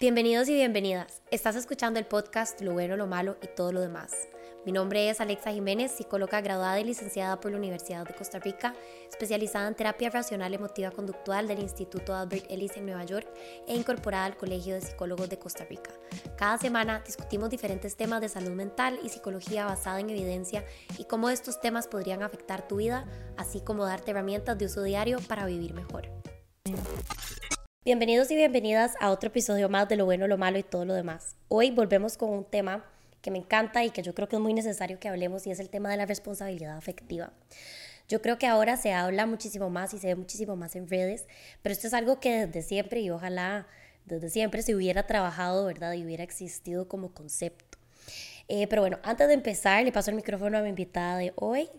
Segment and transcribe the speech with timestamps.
[0.00, 1.22] Bienvenidos y bienvenidas.
[1.32, 4.28] Estás escuchando el podcast Lo bueno, lo malo y todo lo demás.
[4.64, 8.76] Mi nombre es Alexa Jiménez, psicóloga graduada y licenciada por la Universidad de Costa Rica,
[9.10, 13.26] especializada en terapia racional emotiva conductual del Instituto Albert Ellis en Nueva York
[13.66, 15.90] e incorporada al Colegio de Psicólogos de Costa Rica.
[16.36, 20.64] Cada semana discutimos diferentes temas de salud mental y psicología basada en evidencia
[20.96, 23.04] y cómo estos temas podrían afectar tu vida,
[23.36, 26.08] así como darte herramientas de uso diario para vivir mejor.
[27.84, 30.94] Bienvenidos y bienvenidas a otro episodio más de Lo bueno, lo malo y todo lo
[30.94, 31.36] demás.
[31.46, 32.84] Hoy volvemos con un tema
[33.22, 35.60] que me encanta y que yo creo que es muy necesario que hablemos y es
[35.60, 37.32] el tema de la responsabilidad afectiva.
[38.08, 41.26] Yo creo que ahora se habla muchísimo más y se ve muchísimo más en redes,
[41.62, 43.68] pero esto es algo que desde siempre y ojalá
[44.04, 45.94] desde siempre se hubiera trabajado, ¿verdad?
[45.94, 47.78] Y hubiera existido como concepto.
[48.48, 51.70] Eh, pero bueno, antes de empezar, le paso el micrófono a mi invitada de hoy.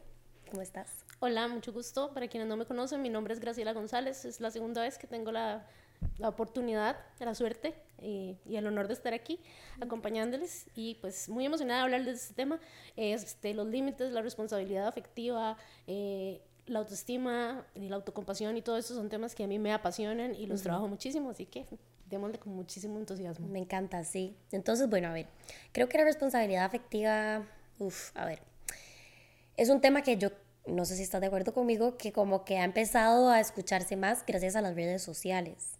[0.50, 0.90] ¿Cómo estás?
[1.20, 2.14] Hola, mucho gusto.
[2.14, 4.24] Para quienes no me conocen, mi nombre es Graciela González.
[4.24, 5.68] Es la segunda vez que tengo la
[6.18, 9.40] la oportunidad, la suerte y, y, el honor de estar aquí
[9.82, 10.68] acompañándoles.
[10.76, 12.60] Y pues muy emocionada de hablar de este tema,
[12.96, 18.94] este, los límites, la responsabilidad afectiva, eh, la autoestima y la autocompasión y todo eso
[18.94, 21.66] son temas que a mí me apasionan y los trabajo muchísimo, así que
[22.06, 23.48] démosle con muchísimo entusiasmo.
[23.48, 24.36] Me encanta, sí.
[24.52, 25.28] Entonces, bueno, a ver,
[25.72, 27.44] creo que la responsabilidad afectiva,
[27.80, 28.42] uff, a ver,
[29.58, 30.30] es un tema que yo
[30.70, 34.26] no sé si estás de acuerdo conmigo, que como que ha empezado a escucharse más
[34.26, 35.80] gracias a las redes sociales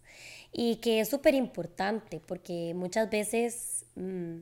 [0.52, 4.40] y que es súper importante porque muchas veces mm,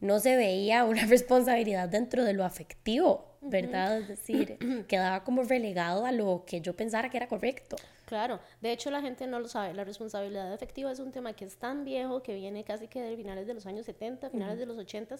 [0.00, 3.98] no se veía una responsabilidad dentro de lo afectivo, ¿verdad?
[3.98, 7.76] Es decir, quedaba como relegado a lo que yo pensara que era correcto.
[8.06, 11.44] Claro, de hecho la gente no lo sabe, la responsabilidad afectiva es un tema que
[11.44, 14.64] es tan viejo que viene casi que de finales de los años 70, finales de
[14.64, 15.16] los 80,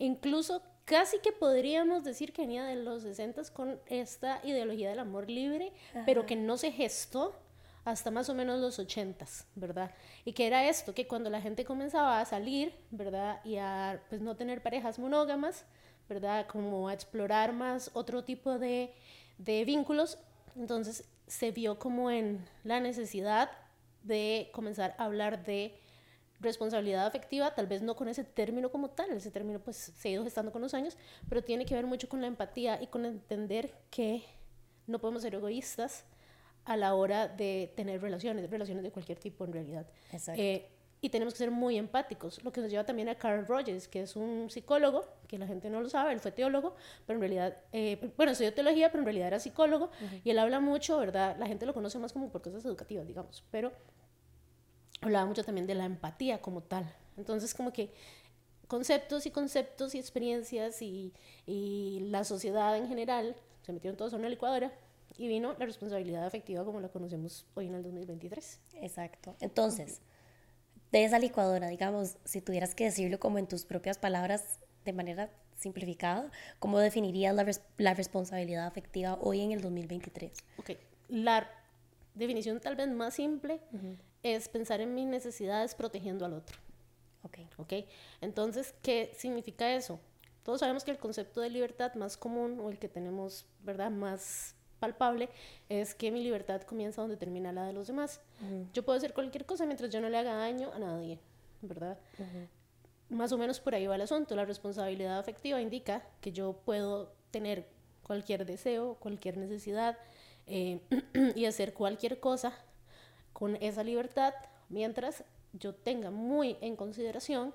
[0.00, 5.30] incluso casi que podríamos decir que venía de los 60 con esta ideología del amor
[5.30, 5.72] libre,
[6.04, 7.36] pero que no se gestó
[7.84, 9.24] hasta más o menos los 80,
[9.54, 9.92] ¿verdad?
[10.24, 13.40] Y que era esto, que cuando la gente comenzaba a salir, ¿verdad?
[13.44, 15.64] Y a pues, no tener parejas monógamas,
[16.08, 16.46] ¿verdad?
[16.48, 18.92] Como a explorar más otro tipo de,
[19.38, 20.18] de vínculos,
[20.56, 23.50] entonces se vio como en la necesidad
[24.02, 25.78] de comenzar a hablar de
[26.40, 30.12] responsabilidad afectiva, tal vez no con ese término como tal, ese término pues se ha
[30.12, 30.96] ido gestando con los años,
[31.28, 34.22] pero tiene que ver mucho con la empatía y con entender que
[34.86, 36.04] no podemos ser egoístas,
[36.64, 39.86] a la hora de tener relaciones, relaciones de cualquier tipo en realidad.
[40.28, 40.66] Eh,
[41.04, 44.00] y tenemos que ser muy empáticos, lo que nos lleva también a Carl Rogers, que
[44.00, 46.76] es un psicólogo, que la gente no lo sabe, él fue teólogo,
[47.06, 49.90] pero en realidad, eh, bueno, estudió teología, pero en realidad era psicólogo,
[50.24, 51.36] y él habla mucho, ¿verdad?
[51.38, 53.70] La gente lo conoce más como por cosas educativas, digamos, pero
[55.02, 56.90] hablaba mucho también de la empatía como tal.
[57.18, 57.92] Entonces, como que
[58.66, 61.12] conceptos y conceptos y experiencias y,
[61.44, 64.72] y la sociedad en general se metieron todos en una licuadora
[65.18, 68.60] y vino la responsabilidad afectiva como la conocemos hoy en el 2023.
[68.80, 69.36] Exacto.
[69.40, 70.00] Entonces,
[70.98, 75.30] de esa licuadora, digamos, si tuvieras que decirlo como en tus propias palabras, de manera
[75.56, 77.46] simplificada, ¿cómo definirías la,
[77.78, 80.32] la responsabilidad afectiva hoy en el 2023?
[80.58, 80.70] Ok,
[81.08, 81.50] la
[82.14, 83.60] definición tal vez más simple
[84.22, 86.58] es pensar en mis necesidades protegiendo al otro.
[87.22, 87.38] Ok.
[87.56, 87.72] Ok,
[88.20, 89.98] entonces, ¿qué significa eso?
[90.44, 94.54] Todos sabemos que el concepto de libertad más común o el que tenemos, ¿verdad?, más
[94.84, 95.28] palpable
[95.68, 98.20] es que mi libertad comienza donde termina la de los demás.
[98.72, 101.18] Yo puedo hacer cualquier cosa mientras yo no le haga daño a nadie,
[101.62, 101.98] ¿verdad?
[103.08, 104.36] Más o menos por ahí va el asunto.
[104.36, 107.66] La responsabilidad afectiva indica que yo puedo tener
[108.02, 109.98] cualquier deseo, cualquier necesidad
[110.46, 110.80] eh,
[111.34, 112.52] y hacer cualquier cosa
[113.32, 114.34] con esa libertad
[114.68, 117.54] mientras yo tenga muy en consideración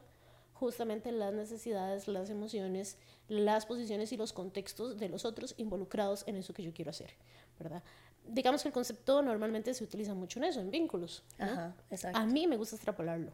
[0.60, 2.98] justamente las necesidades, las emociones,
[3.28, 7.12] las posiciones y los contextos de los otros involucrados en eso que yo quiero hacer,
[7.58, 7.82] ¿verdad?
[8.28, 11.24] Digamos que el concepto normalmente se utiliza mucho en eso, en vínculos.
[11.38, 12.20] Ajá, exacto.
[12.20, 13.32] A mí me gusta extrapolarlo,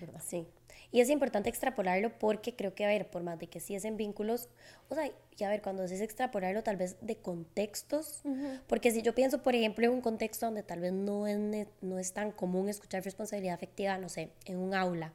[0.00, 0.22] ¿verdad?
[0.24, 0.46] Sí.
[0.92, 3.84] Y es importante extrapolarlo porque creo que, a ver, por más de que sí es
[3.84, 4.48] en vínculos,
[4.88, 8.22] o sea, y a ver, cuando es extrapolarlo tal vez de contextos,
[8.66, 11.98] porque si yo pienso, por ejemplo, en un contexto donde tal vez no es, no
[11.98, 15.12] es tan común escuchar responsabilidad afectiva, no sé, en un aula,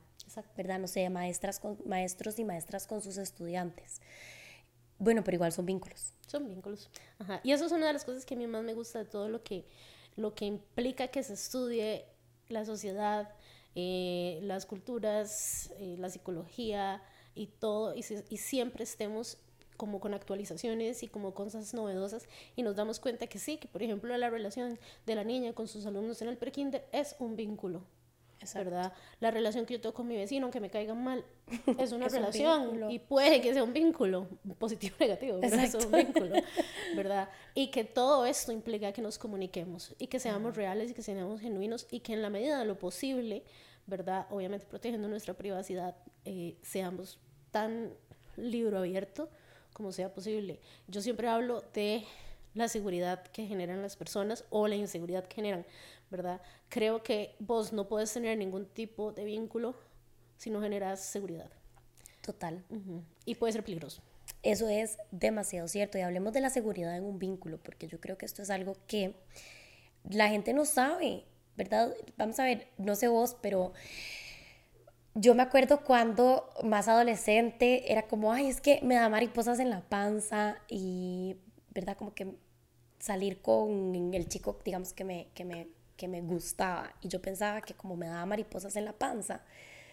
[0.56, 0.80] ¿verdad?
[0.80, 4.02] No sé, maestras con, maestros y maestras con sus estudiantes.
[4.98, 6.14] Bueno, pero igual son vínculos.
[6.28, 6.90] Son vínculos.
[7.44, 9.30] Y eso es una de las cosas que a mí más me gusta de todo
[9.30, 9.66] lo que,
[10.16, 12.06] lo que implica que se estudie
[12.48, 13.34] la sociedad,
[13.76, 17.02] eh, las culturas, eh, la psicología
[17.34, 19.38] y todo, y, y siempre estemos
[19.76, 23.84] como con actualizaciones y como cosas novedosas y nos damos cuenta que sí, que por
[23.84, 27.84] ejemplo la relación de la niña con sus alumnos en el prekinder es un vínculo,
[28.54, 28.94] ¿verdad?
[29.20, 31.26] La relación que yo tengo con mi vecino, aunque me caigan mal,
[31.80, 34.28] es una relación y puede que sea un vínculo,
[34.60, 36.36] positivo o negativo, pero es un vínculo,
[36.96, 37.30] ¿verdad?
[37.54, 41.42] Y que todo esto implica que nos comuniquemos y que seamos reales y que seamos
[41.42, 43.44] genuinos y que en la medida de lo posible,
[43.88, 44.28] ¿verdad?
[44.30, 45.96] Obviamente protegiendo nuestra privacidad,
[46.26, 47.20] eh, seamos
[47.52, 47.94] tan
[48.38, 49.30] libro abierto
[49.74, 50.60] como sea posible.
[50.88, 52.06] Yo siempre hablo de
[52.56, 55.66] la seguridad que generan las personas o la inseguridad que generan,
[56.16, 56.42] ¿verdad?
[56.70, 59.76] Creo que vos no puedes tener ningún tipo de vínculo
[60.38, 61.50] si no generas seguridad.
[62.22, 62.64] Total.
[63.26, 64.02] Y puede ser peligroso.
[64.42, 65.98] Eso es demasiado cierto.
[65.98, 68.76] Y hablemos de la seguridad en un vínculo, porque yo creo que esto es algo
[68.88, 69.16] que
[70.10, 71.26] la gente no sabe,
[71.56, 71.94] ¿verdad?
[72.18, 73.74] Vamos a ver, no sé vos, pero
[75.14, 79.70] yo me acuerdo cuando más adolescente era como, ay, es que me da mariposas en
[79.70, 81.38] la panza y,
[81.74, 81.98] ¿verdad?
[81.98, 82.36] Como que
[83.00, 86.94] salir con el chico, digamos, que me, que me, que me gustaba.
[87.02, 89.42] Y yo pensaba que como me daba mariposas en la panza,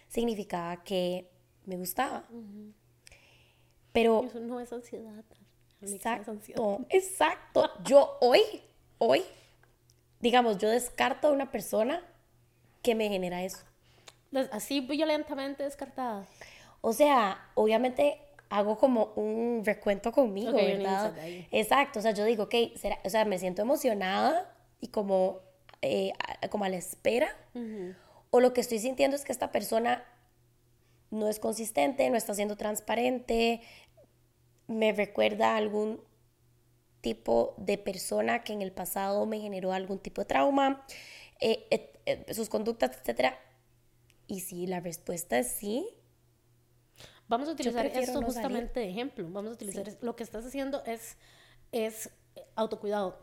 [0.08, 1.30] significaba que
[1.64, 2.24] me gustaba.
[3.92, 4.24] Pero...
[4.24, 5.24] Eso no es ansiedad.
[5.80, 6.38] Exacto,
[6.90, 7.70] exacto.
[7.84, 8.40] Yo hoy,
[8.98, 9.22] hoy,
[10.20, 12.02] digamos, yo descarto a una persona
[12.82, 13.58] que me genera eso.
[14.52, 16.26] Así violentamente descartada.
[16.80, 21.14] O sea, obviamente hago como un recuento conmigo, ¿verdad?
[21.50, 22.54] Exacto, o sea, yo digo, ok,
[23.04, 25.40] o sea, me siento emocionada y como,
[25.82, 26.12] eh,
[26.50, 27.36] como a la espera,
[28.30, 30.04] o lo que estoy sintiendo es que esta persona
[31.10, 33.60] no es consistente, no está siendo transparente,
[34.66, 36.00] me recuerda a algún
[37.02, 40.86] tipo de persona que en el pasado me generó algún tipo de trauma,
[41.40, 41.66] eh,
[42.06, 43.34] eh, sus conductas, etc.
[44.26, 45.86] Y si la respuesta es sí,
[47.32, 49.26] Vamos a utilizar esto justamente de ejemplo.
[49.30, 51.16] Vamos a utilizar lo que estás haciendo es,
[51.70, 52.10] es
[52.56, 53.18] autocuidado.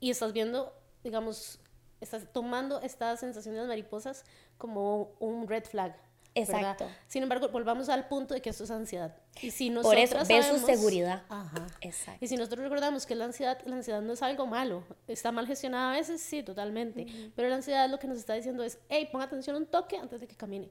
[0.00, 1.58] Y estás viendo, digamos,
[2.02, 4.24] estás tomando estas sensaciones mariposas
[4.58, 5.94] como un red flag.
[6.34, 6.86] Exacto.
[7.08, 9.14] Sin embargo, volvamos al punto de que esto es ansiedad.
[9.40, 11.22] Y si Por eso, ve su seguridad.
[11.28, 11.66] Ajá.
[11.80, 12.24] Exacto.
[12.24, 15.46] Y si nosotros recordamos que la ansiedad, la ansiedad no es algo malo, está mal
[15.46, 17.06] gestionada a veces, sí, totalmente.
[17.34, 20.20] Pero la ansiedad lo que nos está diciendo es, hey, pon atención un toque antes
[20.20, 20.70] de que camine.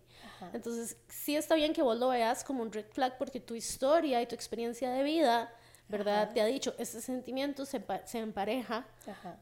[0.54, 4.22] Entonces, sí está bien que vos lo veas como un red flag porque tu historia
[4.22, 5.54] y tu experiencia de vida,
[5.92, 6.32] ¿verdad?
[6.34, 8.88] Te ha dicho, este sentimiento se, se empareja,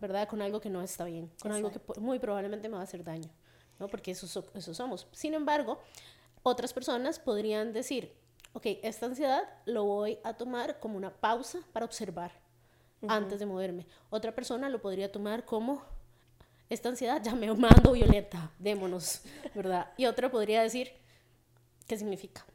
[0.02, 0.28] ¿verdad?
[0.28, 3.04] Con algo que no está bien, con algo que muy probablemente me va a hacer
[3.04, 3.30] daño.
[3.80, 3.88] ¿no?
[3.88, 5.08] Porque eso, eso somos.
[5.12, 5.80] Sin embargo,
[6.44, 8.14] otras personas podrían decir,
[8.54, 12.32] ok, esta ansiedad lo voy a tomar como una pausa para observar
[13.08, 13.86] antes de moverme.
[14.10, 15.82] Otra persona lo podría tomar como,
[16.70, 19.22] esta ansiedad ya me mando violenta, démonos,
[19.56, 19.92] ¿verdad?
[19.98, 20.92] Y otra podría decir,
[21.88, 22.46] ¿qué significa?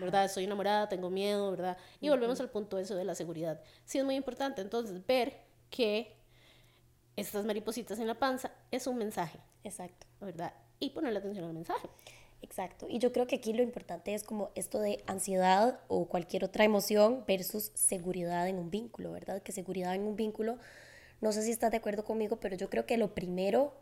[0.00, 0.24] ¿Verdad?
[0.24, 1.76] Estoy enamorada, tengo miedo, ¿verdad?
[2.00, 3.60] Y volvemos al punto eso de la seguridad.
[3.84, 5.36] Sí es muy importante entonces ver
[5.70, 6.16] que
[7.16, 9.38] estas maripositas en la panza es un mensaje.
[9.64, 10.06] Exacto.
[10.20, 10.52] ¿Verdad?
[10.82, 11.88] y ponerle atención al mensaje.
[12.42, 12.86] Exacto.
[12.88, 16.64] Y yo creo que aquí lo importante es como esto de ansiedad o cualquier otra
[16.64, 19.42] emoción versus seguridad en un vínculo, ¿verdad?
[19.42, 20.58] Que seguridad en un vínculo,
[21.20, 23.72] no sé si estás de acuerdo conmigo, pero yo creo que lo primero,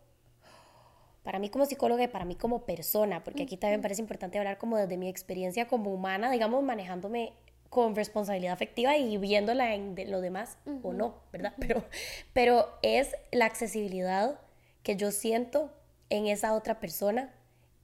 [1.23, 4.59] para mí como psicóloga y para mí como persona, porque aquí también parece importante hablar
[4.59, 7.33] como desde mi experiencia como humana, digamos, manejándome
[7.69, 11.55] con responsabilidad afectiva y viéndola en de lo demás o no, ¿verdad?
[11.61, 11.85] pero,
[12.33, 14.41] pero es la accesibilidad
[14.83, 15.71] que yo siento
[16.09, 17.33] en esa otra persona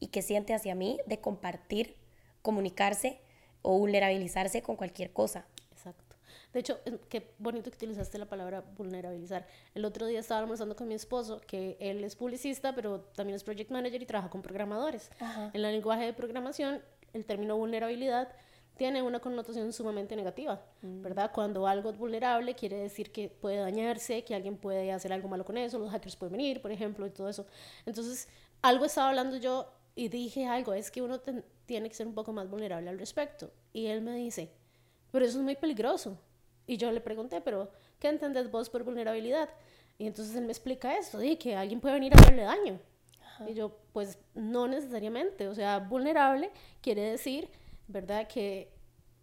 [0.01, 1.97] y que siente hacia mí de compartir,
[2.43, 3.21] comunicarse
[3.63, 5.47] o vulnerabilizarse con cualquier cosa.
[6.53, 6.79] De hecho,
[7.09, 9.47] qué bonito que utilizaste la palabra vulnerabilizar.
[9.75, 13.45] El otro día estaba almorzando con mi esposo, que él es publicista, pero también es
[13.45, 15.11] project manager y trabaja con programadores.
[15.21, 16.83] En el lenguaje de programación,
[17.13, 18.29] el término vulnerabilidad
[18.77, 21.03] tiene una connotación sumamente negativa, mm.
[21.03, 21.31] ¿verdad?
[21.35, 25.45] Cuando algo es vulnerable quiere decir que puede dañarse, que alguien puede hacer algo malo
[25.45, 27.47] con eso, los hackers pueden venir, por ejemplo, y todo eso.
[27.87, 28.29] Entonces,
[28.63, 31.21] algo estaba hablando yo y dije algo, es que uno
[31.65, 33.51] tiene que ser un poco más vulnerable al respecto.
[33.73, 34.51] Y él me dice,
[35.11, 36.19] pero eso es muy peligroso.
[36.67, 39.49] Y yo le pregunté, pero ¿qué entendés vos por vulnerabilidad?
[39.99, 42.81] Y entonces él me explica esto, dije que alguien puede venir a hacerle daño.
[43.47, 47.51] Y yo, pues no necesariamente, o sea, vulnerable quiere decir
[47.89, 48.27] ¿verdad?
[48.27, 48.73] Que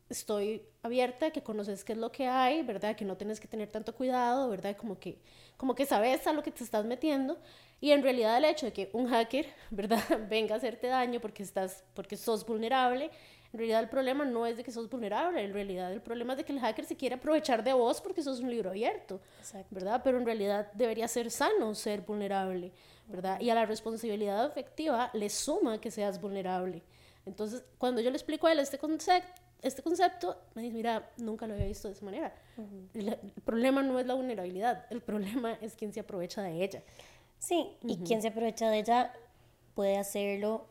[0.09, 2.95] estoy abierta, que conoces qué es lo que hay, ¿verdad?
[2.95, 4.75] Que no tienes que tener tanto cuidado, ¿verdad?
[4.77, 5.19] Como que,
[5.57, 7.39] como que sabes a lo que te estás metiendo.
[7.81, 10.01] Y en realidad el hecho de que un hacker, ¿verdad?
[10.29, 13.11] Venga a hacerte daño porque, estás, porque sos vulnerable,
[13.53, 16.37] en realidad el problema no es de que sos vulnerable, en realidad el problema es
[16.37, 19.21] de que el hacker se quiere aprovechar de vos porque sos un libro abierto,
[19.69, 20.01] ¿verdad?
[20.03, 22.71] Pero en realidad debería ser sano ser vulnerable,
[23.07, 23.39] ¿verdad?
[23.39, 26.81] Y a la responsabilidad efectiva le suma que seas vulnerable.
[27.27, 31.45] Entonces, cuando yo le explico a él este concepto, este concepto, me dice, mira, nunca
[31.45, 32.33] lo había visto de esa manera.
[32.95, 36.83] el, problema no es la vulnerabilidad, el problema es quién se aprovecha de ella.
[37.37, 39.13] Sí, y quien se aprovecha de ella
[39.75, 40.65] puede hacerlo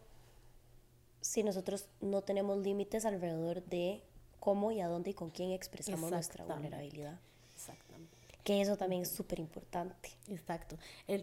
[1.23, 4.03] si nosotros no tenemos límites alrededor de
[4.41, 7.19] cómo y a dónde y con quién expresamos nuestra vulnerabilidad.
[7.55, 8.17] Exactamente.
[8.43, 10.11] Que eso también es súper importante.
[10.29, 10.77] Exacto.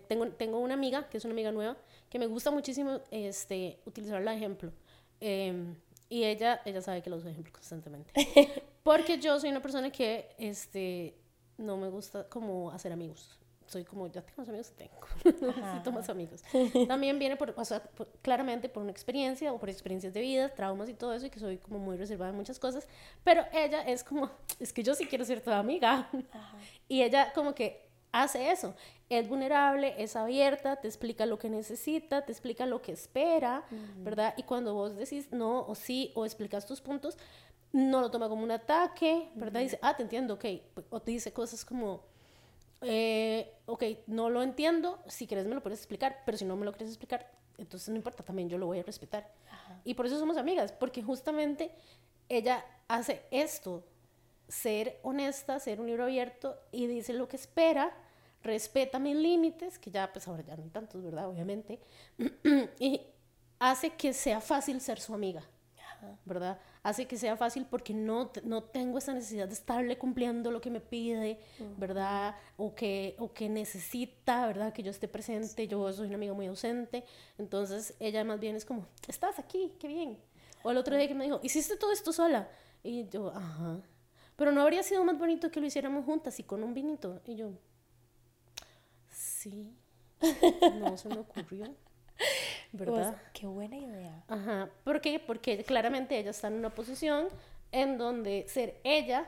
[0.08, 1.77] Tengo, tengo una amiga, que es una amiga nueva,
[2.10, 4.72] que me gusta muchísimo este, utilizarla de ejemplo.
[5.20, 5.75] Em,
[6.08, 8.13] y ella, ella sabe que lo uso ejemplo constantemente.
[8.84, 11.13] Porque yo soy una persona que este,
[11.58, 13.38] no me gusta como hacer amigos.
[13.69, 14.99] Soy como, ya tengo los amigos tengo,
[15.55, 16.43] necesito más amigos.
[16.88, 17.83] También viene por, o sea,
[18.23, 21.39] claramente por una experiencia o por experiencias de vida, traumas y todo eso, y que
[21.39, 22.88] soy como muy reservada en muchas cosas.
[23.23, 26.09] Pero ella es como, es que yo sí quiero ser tu amiga.
[26.88, 28.73] Y ella como que hace eso.
[29.09, 33.63] Es vulnerable, es abierta, te explica lo que necesita, te explica lo que espera,
[33.97, 34.33] ¿verdad?
[34.38, 37.17] Y cuando vos decís no o sí o explicas tus puntos,
[37.71, 39.61] no lo toma como un ataque, ¿verdad?
[39.61, 40.45] Dice, ah, te entiendo, ok.
[40.89, 42.03] O te dice cosas como,
[42.81, 46.65] eh, ok, no lo entiendo, si quieres me lo puedes explicar, pero si no me
[46.65, 49.31] lo quieres explicar, entonces no importa, también yo lo voy a respetar.
[49.83, 51.71] Y por eso somos amigas, porque justamente
[52.29, 53.83] ella hace esto,
[54.48, 57.93] ser honesta, ser un libro abierto y dice lo que espera,
[58.43, 61.27] respeta mis límites, que ya pues ahora ya no hay tantos, ¿verdad?
[61.27, 61.79] Obviamente,
[62.79, 63.01] y
[63.59, 65.43] hace que sea fácil ser su amiga.
[66.25, 66.60] ¿Verdad?
[66.84, 70.70] Hace que sea fácil porque no, no tengo esa necesidad de estarle cumpliendo lo que
[70.70, 71.39] me pide,
[71.77, 72.36] ¿verdad?
[72.58, 74.74] O que, o que necesita, ¿verdad?
[74.74, 77.03] Que yo esté presente, yo soy una amiga muy ausente,
[77.38, 80.18] entonces ella más bien es como, estás aquí, qué bien.
[80.63, 82.50] O el otro día que me dijo, hiciste todo esto sola.
[82.84, 83.82] Y yo, ajá.
[84.36, 87.22] Pero no habría sido más bonito que lo hiciéramos juntas y con un vinito.
[87.25, 87.51] Y yo,
[89.10, 89.75] sí,
[90.79, 91.75] no se me ocurrió.
[92.71, 93.13] ¿Verdad?
[93.13, 94.23] Pues, qué buena idea.
[94.27, 94.69] Ajá.
[94.83, 95.19] ¿Por qué?
[95.19, 97.27] Porque claramente ella está en una posición
[97.71, 99.25] en donde ser ella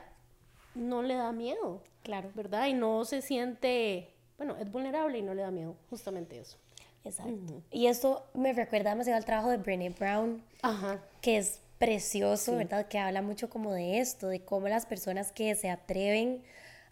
[0.74, 1.82] no le da miedo.
[2.02, 2.30] Claro.
[2.34, 2.66] ¿Verdad?
[2.66, 6.56] Y no se siente, bueno, es vulnerable y no le da miedo, justamente eso.
[7.04, 7.62] Exacto.
[7.70, 11.00] Y esto me recuerda demasiado al trabajo de Brené Brown, Ajá.
[11.20, 12.86] que es precioso, ¿verdad?
[12.86, 16.42] Que habla mucho como de esto, de cómo las personas que se atreven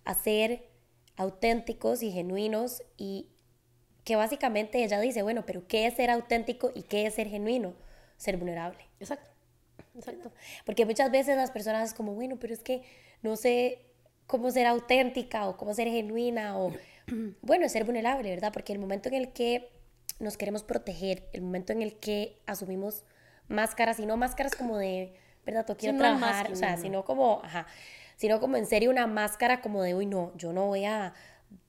[0.04, 0.64] a ser
[1.16, 3.26] auténticos y genuinos y
[4.11, 7.75] que básicamente ella dice, bueno, pero ¿qué es ser auténtico y qué es ser genuino?
[8.17, 8.81] Ser vulnerable.
[8.99, 9.31] Exacto.
[9.95, 10.33] Exacto.
[10.67, 12.83] Porque muchas veces las personas como, bueno, pero es que
[13.23, 13.79] no sé
[14.26, 16.73] cómo ser auténtica o cómo ser genuina o,
[17.40, 18.52] bueno, ser vulnerable, ¿verdad?
[18.52, 19.71] Porque el momento en el que
[20.19, 23.05] nos queremos proteger, el momento en el que asumimos
[23.47, 25.14] máscaras, y no máscaras como de,
[25.47, 25.64] ¿verdad?
[25.64, 27.69] Tú quiero trabajar, o sea, sino como, ajá,
[28.17, 31.14] sino como en serio una máscara como de, uy, no, yo no voy a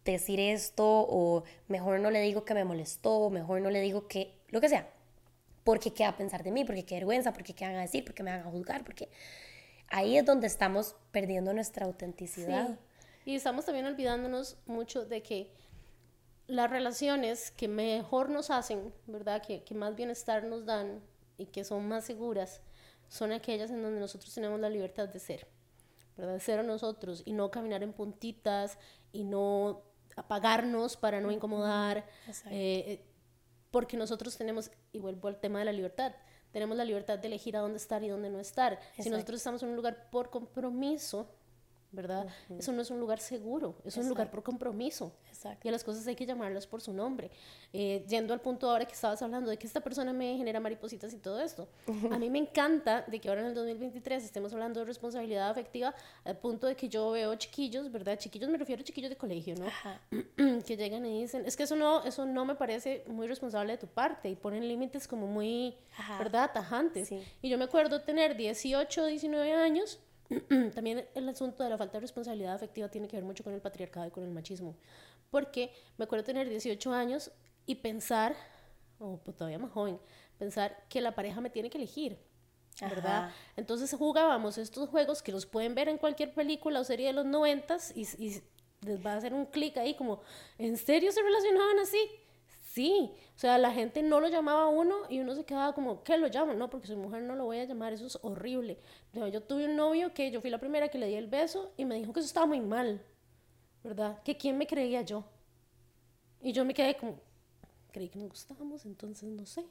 [0.03, 4.33] decir esto o mejor no le digo que me molestó, mejor no le digo que
[4.49, 4.89] lo que sea.
[5.63, 8.03] Porque qué va a pensar de mí, porque qué vergüenza, porque qué van a decir,
[8.03, 9.09] porque me van a juzgar, porque
[9.87, 12.79] ahí es donde estamos perdiendo nuestra autenticidad.
[13.25, 15.51] Y estamos también olvidándonos mucho de que
[16.47, 19.43] las relaciones que mejor nos hacen, ¿verdad?
[19.45, 21.01] Que, que más bienestar nos dan
[21.37, 22.61] y que son más seguras,
[23.07, 25.47] son aquellas en donde nosotros tenemos la libertad de ser,
[26.21, 26.39] ¿verdad?
[26.39, 28.77] Ser nosotros y no caminar en puntitas
[29.11, 29.81] y no
[30.15, 33.05] apagarnos para no incomodar, eh, eh,
[33.71, 36.13] porque nosotros tenemos, y vuelvo al tema de la libertad,
[36.51, 38.79] tenemos la libertad de elegir a dónde estar y dónde no estar.
[38.99, 41.27] Si nosotros estamos en un lugar por compromiso,
[41.91, 42.27] ¿verdad?
[42.57, 45.11] Eso no es un lugar seguro, es un lugar por compromiso.
[45.63, 47.31] Y a las cosas hay que llamarlas por su nombre.
[47.73, 51.13] Eh, yendo al punto ahora que estabas hablando de que esta persona me genera maripositas
[51.13, 51.67] y todo esto.
[52.11, 55.93] A mí me encanta de que ahora en el 2023 estemos hablando de responsabilidad afectiva
[56.23, 58.17] al punto de que yo veo chiquillos, ¿verdad?
[58.17, 59.65] Chiquillos me refiero a chiquillos de colegio, ¿no?
[60.65, 63.77] que llegan y dicen, es que eso no, eso no me parece muy responsable de
[63.77, 65.75] tu parte y ponen límites como muy,
[66.19, 66.51] ¿verdad?
[66.53, 67.11] Tajantes.
[67.41, 69.99] Y yo me acuerdo tener 18, 19 años
[70.75, 73.61] También el asunto de la falta de responsabilidad afectiva tiene que ver mucho con el
[73.61, 74.75] patriarcado y con el machismo.
[75.29, 77.31] Porque me acuerdo tener 18 años
[77.65, 78.35] y pensar,
[78.99, 79.99] o pues todavía más joven,
[80.37, 82.17] pensar que la pareja me tiene que elegir.
[82.79, 83.31] ¿verdad?
[83.57, 87.25] Entonces jugábamos estos juegos que los pueden ver en cualquier película o serie de los
[87.25, 88.41] noventas y, y
[88.81, 90.21] les va a hacer un clic ahí como,
[90.57, 91.99] ¿en serio se relacionaban así?
[92.73, 96.03] Sí, o sea, la gente no lo llamaba a uno y uno se quedaba como,
[96.03, 96.53] ¿qué lo llamo?
[96.53, 98.77] No, porque soy mujer no lo voy a llamar, eso es horrible.
[99.13, 101.83] Yo tuve un novio que yo fui la primera que le di el beso y
[101.83, 103.01] me dijo que eso estaba muy mal,
[103.83, 104.23] ¿verdad?
[104.23, 105.25] Que quién me creía yo.
[106.39, 107.19] Y yo me quedé como,
[107.91, 109.65] creí que nos gustábamos, entonces no sé.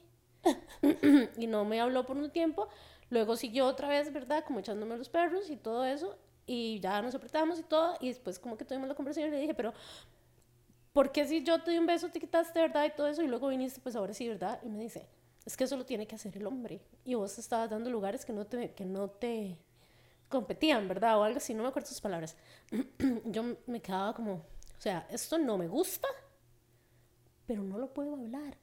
[1.38, 2.68] y no me habló por un tiempo.
[3.08, 4.44] Luego siguió otra vez, ¿verdad?
[4.46, 6.18] Como echándome los perros y todo eso.
[6.46, 7.96] Y ya nos apretamos y todo.
[7.98, 9.72] Y después como que tuvimos la conversación y le dije, pero
[10.92, 12.86] ¿por qué si yo te di un beso te quitaste, verdad?
[12.86, 14.60] Y todo eso, y luego viniste, pues ahora sí, ¿verdad?
[14.64, 15.06] Y me dice,
[15.44, 16.80] es que eso lo tiene que hacer el hombre.
[17.04, 19.58] Y vos estabas dando lugares que no te, que no te
[20.28, 21.18] competían, ¿verdad?
[21.18, 22.36] O algo así, no me acuerdo sus palabras.
[23.24, 26.08] yo me quedaba como, o sea, esto no me gusta,
[27.46, 28.56] pero no lo puedo hablar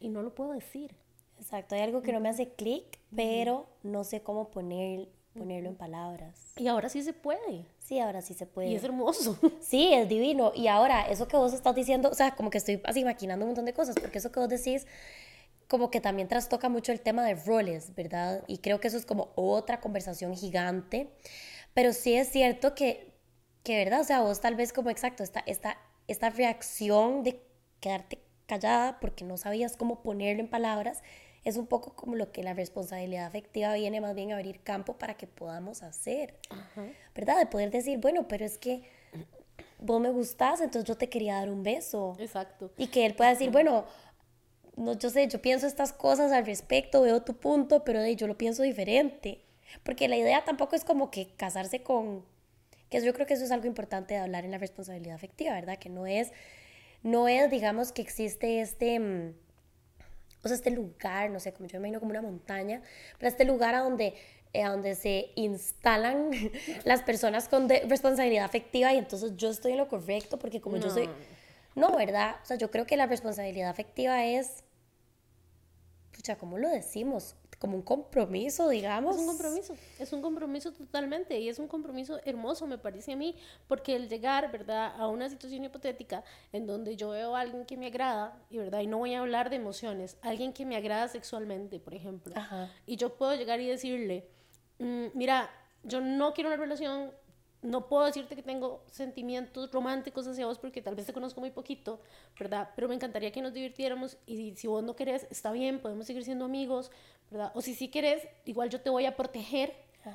[0.00, 0.94] y no lo puedo decir.
[1.38, 5.76] Exacto, hay algo que no me hace clic, pero no sé cómo poner ponerlo en
[5.76, 6.52] palabras.
[6.56, 7.66] Y ahora sí se puede.
[7.78, 8.68] Sí, ahora sí se puede.
[8.68, 9.38] Y es hermoso.
[9.60, 10.52] Sí, es divino.
[10.54, 13.50] Y ahora, eso que vos estás diciendo, o sea, como que estoy así maquinando un
[13.50, 14.86] montón de cosas, porque eso que vos decís,
[15.68, 18.44] como que también trastoca mucho el tema de roles, ¿verdad?
[18.46, 21.10] Y creo que eso es como otra conversación gigante.
[21.74, 23.14] Pero sí es cierto que,
[23.62, 24.00] que ¿verdad?
[24.00, 27.42] O sea, vos tal vez como exacto, esta, esta, esta reacción de
[27.80, 31.02] quedarte callada porque no sabías cómo ponerlo en palabras,
[31.44, 34.96] es un poco como lo que la responsabilidad afectiva viene más bien a abrir campo
[34.96, 36.36] para que podamos hacer,
[37.14, 37.38] ¿verdad?
[37.38, 38.82] De poder decir, bueno, pero es que
[39.78, 42.16] vos me gustás, entonces yo te quería dar un beso.
[42.18, 42.70] Exacto.
[42.76, 43.84] Y que él pueda decir, bueno,
[44.76, 48.38] no, yo sé, yo pienso estas cosas al respecto, veo tu punto, pero yo lo
[48.38, 49.44] pienso diferente.
[49.82, 52.24] Porque la idea tampoco es como que casarse con,
[52.88, 55.78] que yo creo que eso es algo importante de hablar en la responsabilidad afectiva, ¿verdad?
[55.78, 56.30] Que no es,
[57.02, 59.34] no es, digamos, que existe este mm,
[60.42, 62.82] o sea, este lugar, no sé, como yo me imagino como una montaña,
[63.18, 64.14] pero este lugar a donde,
[64.52, 66.30] eh, a donde se instalan
[66.84, 70.90] las personas con responsabilidad afectiva y entonces yo estoy en lo correcto porque como yo
[70.90, 71.08] soy...
[71.74, 72.36] No, ¿verdad?
[72.42, 74.62] O sea, yo creo que la responsabilidad afectiva es...
[76.14, 77.34] Pucha, ¿cómo lo decimos?
[77.62, 79.14] Como un compromiso, digamos.
[79.14, 83.16] Es un compromiso, es un compromiso totalmente y es un compromiso hermoso, me parece a
[83.16, 83.36] mí,
[83.68, 87.76] porque el llegar, ¿verdad?, a una situación hipotética en donde yo veo a alguien que
[87.76, 91.06] me agrada, y verdad, y no voy a hablar de emociones, alguien que me agrada
[91.06, 92.34] sexualmente, por ejemplo,
[92.84, 94.26] y yo puedo llegar y decirle,
[94.80, 95.48] mm, mira,
[95.84, 97.12] yo no quiero una relación
[97.62, 101.50] no puedo decirte que tengo sentimientos románticos hacia vos porque tal vez te conozco muy
[101.50, 102.00] poquito,
[102.38, 102.70] ¿verdad?
[102.74, 106.24] Pero me encantaría que nos divirtiéramos y si vos no querés, está bien, podemos seguir
[106.24, 106.90] siendo amigos,
[107.30, 107.52] ¿verdad?
[107.54, 109.74] O si sí querés, igual yo te voy a proteger,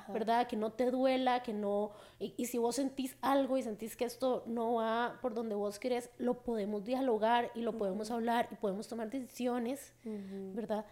[0.09, 0.47] ¿verdad?
[0.47, 1.91] Que no te duela, que no...
[2.19, 6.09] Y, si vos sentís algo y sentís que esto no va por donde vos querés,
[6.17, 10.85] lo podemos dialogar y lo podemos hablar y podemos tomar decisiones, ¿verdad?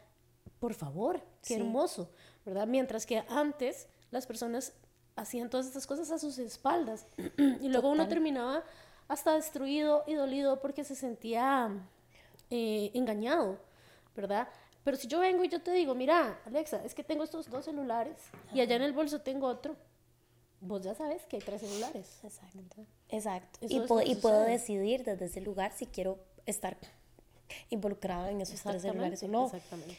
[0.60, 2.10] Por favor, qué hermoso,
[2.46, 2.66] ¿verdad?
[2.66, 4.74] Mientras que antes las personas
[5.16, 7.08] hacían todas estas cosas a sus espaldas.
[7.38, 8.64] y luego uno terminaba
[9.08, 11.72] hasta destruido y dolido porque se sentía
[12.50, 13.60] eh, engañado,
[14.16, 14.48] ¿verdad?
[14.84, 17.66] Pero si yo vengo y yo te digo, mira, Alexa, es que tengo estos dos
[17.66, 18.18] celulares
[18.54, 19.76] y allá en el bolso tengo otro,
[20.62, 22.20] vos ya sabes que hay tres celulares.
[22.24, 22.86] Exacto.
[23.10, 23.60] Exacto.
[23.62, 23.78] Y,
[24.12, 26.78] y puedo decidir desde ese lugar si quiero estar
[27.70, 29.46] involucrada en esos tres celulares o no.
[29.46, 29.98] Exactamente.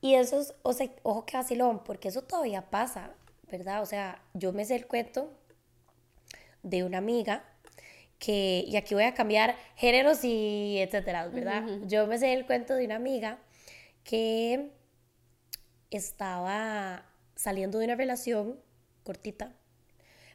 [0.00, 3.12] Y eso es, o sea, ojo que vacilón, porque eso todavía pasa.
[3.50, 3.82] ¿Verdad?
[3.82, 5.32] O sea, yo me sé el cuento
[6.62, 7.44] de una amiga
[8.18, 11.64] que, y aquí voy a cambiar géneros y etcétera, ¿verdad?
[11.86, 13.38] Yo me sé el cuento de una amiga
[14.04, 14.70] que
[15.90, 17.06] estaba
[17.36, 18.58] saliendo de una relación
[19.04, 19.54] cortita,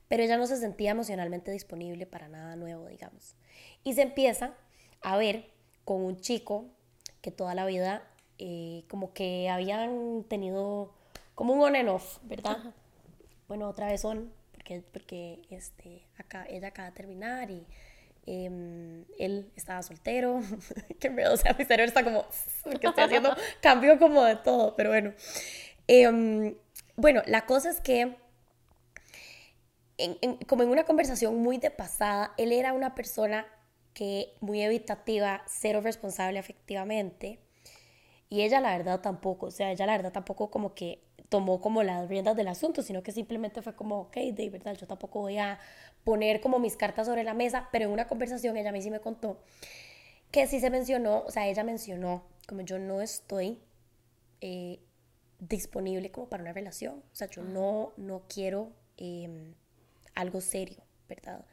[0.07, 3.35] pero ella no se sentía emocionalmente disponible para nada nuevo, digamos.
[3.83, 4.55] Y se empieza
[5.01, 5.51] a ver
[5.83, 6.65] con un chico
[7.21, 10.93] que toda la vida eh, como que habían tenido
[11.35, 12.73] como un on and off, ¿verdad?
[13.53, 17.67] Bueno, otra vez son, porque, porque este, acá, ella acaba de terminar y
[18.25, 20.41] em, él estaba soltero,
[20.99, 22.25] que me o sea, mi cerebro está como,
[22.79, 25.13] que estoy haciendo cambio como de todo, pero bueno.
[25.87, 26.55] Em,
[26.95, 28.15] bueno, la cosa es que,
[30.47, 33.45] como en una conversación muy de pasada, él era una persona
[33.93, 37.39] que muy evitativa, cero responsable afectivamente,
[38.29, 41.81] y ella la verdad tampoco, o sea, ella la verdad tampoco como que tomó como
[41.81, 45.39] las riendas del asunto, sino que simplemente fue como, ok, de verdad, yo tampoco voy
[45.39, 45.57] a
[46.03, 48.91] poner como mis cartas sobre la mesa, pero en una conversación ella a mí sí
[48.91, 49.39] me contó
[50.29, 53.57] que sí se mencionó, o sea, ella mencionó, como yo no estoy
[54.41, 54.79] eh,
[55.39, 59.55] disponible como para una relación, o sea, yo no, no quiero em,
[60.13, 61.43] algo serio, ¿verdad?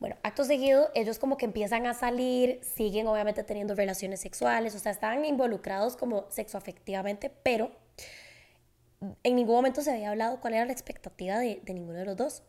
[0.00, 4.80] Bueno, acto seguido, ellos como que empiezan a salir, siguen obviamente teniendo relaciones sexuales, o
[4.80, 7.70] sea, están involucrados como sexoafectivamente, pero
[9.00, 12.42] en ningún momento se había hablado cuál era la expectativa de, ninguno de los dos.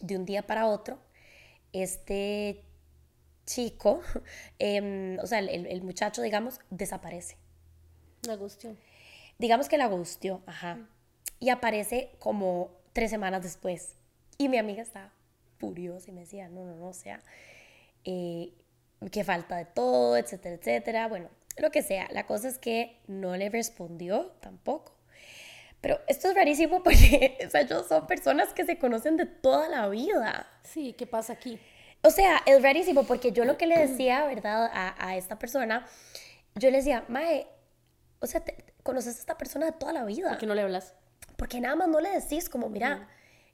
[0.00, 0.98] De un día para otro,
[1.72, 2.64] este
[3.44, 4.00] chico,
[4.58, 7.36] em, o sea, el, muchacho, digamos, desaparece.
[8.26, 8.76] La gustió.
[9.38, 10.88] Digamos que la gustió, ajá.
[11.38, 13.96] Y aparece como tres semanas después.
[14.38, 15.12] Y mi amiga estaba
[15.58, 17.22] furiosa y me decía, no, no, no, o sea,
[18.04, 18.54] eh,
[19.12, 21.08] que falta de todo, etcétera, etcétera.
[21.08, 22.08] Bueno, lo que sea.
[22.10, 24.99] La cosa es que no le respondió tampoco.
[25.80, 29.68] Pero esto es rarísimo porque, o sea, ellos son personas que se conocen de toda
[29.68, 30.48] la vida.
[30.62, 31.58] Sí, ¿qué pasa aquí?
[32.02, 34.70] O sea, es rarísimo porque yo lo que le decía, ¿verdad?
[34.72, 35.86] A, a esta persona,
[36.54, 37.46] yo le decía, Mae,
[38.20, 38.42] o sea,
[38.82, 40.30] conoces a esta persona de toda la vida.
[40.30, 40.94] ¿Por qué no le hablas?
[41.36, 43.08] Porque nada más no le decís como, mira,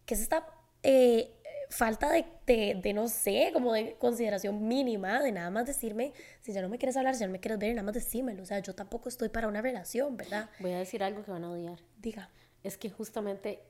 [0.05, 0.47] que es esta
[0.83, 1.33] eh,
[1.71, 6.63] falta de, de, no sé, como de consideración mínima, de nada más decirme, si ya
[6.63, 8.43] no me quieres hablar, si ya no me quieres ver, nada más decímelo.
[8.43, 10.51] O sea, yo tampoco estoy para una relación, ¿verdad?
[10.61, 11.79] Voy a decir algo que van a odiar.
[11.99, 12.31] Diga.
[12.63, 13.61] Es que justamente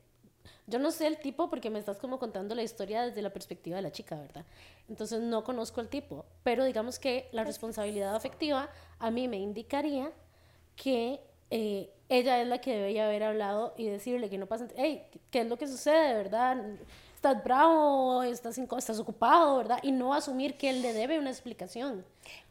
[0.67, 3.77] yo no sé el tipo porque me estás como contando la historia desde la perspectiva
[3.77, 4.45] de la chica, ¿verdad?
[4.89, 10.11] Entonces no conozco el tipo, pero digamos que la responsabilidad afectiva a mí me indicaría
[10.77, 15.07] que eh, ella es la que debería haber hablado y decirle que no pasa, hey,
[15.31, 16.57] ¿qué es lo que sucede, verdad?
[17.27, 19.81] Estás bravo, estás, estás ocupado, ¿verdad?
[19.83, 22.05] Y no asumir que él le debe una explicación.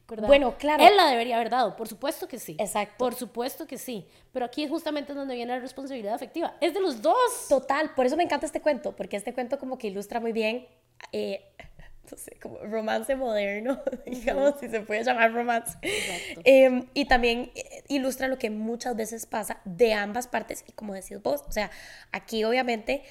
[0.06, 0.86] Bueno, claro.
[0.86, 2.58] Él la debería haber dado, por supuesto que sí.
[2.60, 2.96] Exacto.
[2.98, 4.06] Por supuesto que sí.
[4.34, 6.56] Pero aquí justamente es donde viene la responsabilidad afectiva.
[6.60, 7.16] Es de los dos.
[7.48, 10.68] Total, por eso me encanta este cuento, porque este cuento como que ilustra muy bien,
[11.14, 11.46] eh,
[12.12, 15.78] no sé, como romance moderno, digamos, si se puede llamar romance.
[15.84, 16.42] Exacto.
[16.44, 20.94] Em, y también eh, ilustra lo que muchas veces pasa de ambas partes, y como
[20.94, 21.72] decís vos, o sea,
[22.12, 23.04] aquí obviamente...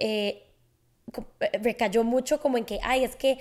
[0.00, 0.50] Eh,
[1.62, 3.38] recayó mucho como en que, ay, es que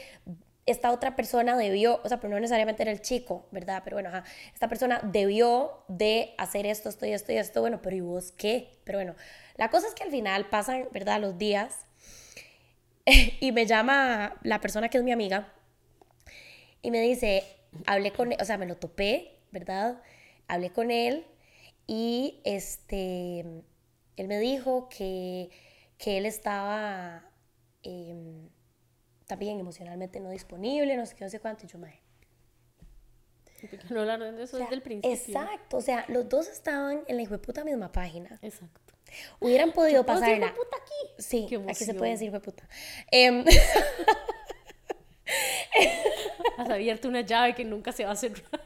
[0.65, 3.81] esta otra persona debió, o sea, pero no necesariamente era el chico, ¿verdad?
[3.83, 4.23] Pero bueno, ajá,
[4.53, 8.31] esta persona debió de hacer esto, esto y esto y esto, bueno, pero ¿y vos
[8.31, 8.69] qué?
[8.85, 9.15] Pero bueno,
[9.55, 11.19] la cosa es que al final pasan, ¿verdad?
[11.19, 11.85] Los días
[13.05, 15.51] y me llama la persona que es mi amiga
[16.81, 17.43] y me dice,
[17.85, 20.01] hablé con él, o sea, me lo topé, ¿verdad?
[20.47, 21.25] Hablé con él
[21.87, 23.39] y este,
[24.15, 25.49] él me dijo que,
[25.97, 27.29] que él estaba...
[27.83, 28.49] Eh,
[29.27, 32.01] también emocionalmente no disponible, no sé qué, no sé cuánto, y yo, mae.
[33.89, 35.11] No hablaron de eso desde el principio.
[35.11, 38.37] Exacto, o sea, los dos estaban en la hijo puta misma página.
[38.41, 38.93] Exacto.
[39.39, 40.53] Hubieran podido pasarla.
[40.53, 40.93] puta aquí?
[41.19, 42.67] Sí, aquí se puede decir puta.
[43.11, 43.45] Eh,
[46.57, 48.61] Has abierto una llave que nunca se va a cerrar.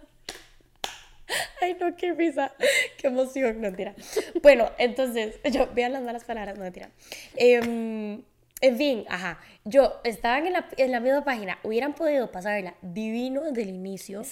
[1.61, 2.53] Ay, no, qué risa,
[2.97, 3.95] qué emoción, no tira.
[4.41, 6.89] Bueno, entonces, yo, vean las malas palabras, no tira.
[7.35, 8.21] Eh,
[8.61, 9.39] en fin, ajá.
[9.65, 11.59] Yo estaba en la, en la misma página.
[11.63, 14.23] Hubieran podido pasarla divino desde el inicio.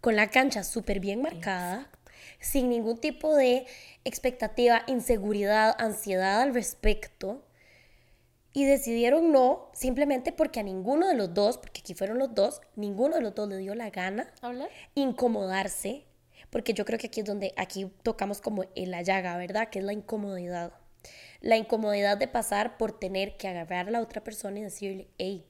[0.00, 1.90] Con la cancha súper bien marcada.
[2.40, 3.66] Sin ningún tipo de
[4.04, 7.44] expectativa, inseguridad, ansiedad al respecto.
[8.52, 12.60] Y decidieron no, simplemente porque a ninguno de los dos, porque aquí fueron los dos,
[12.76, 14.68] ninguno de los dos le dio la gana ¿Hablar?
[14.94, 16.06] incomodarse.
[16.50, 19.68] Porque yo creo que aquí es donde, aquí tocamos como en la llaga, ¿verdad?
[19.68, 20.72] Que es la incomodidad
[21.40, 25.46] la incomodidad de pasar por tener que agarrar a la otra persona y decirle, hey,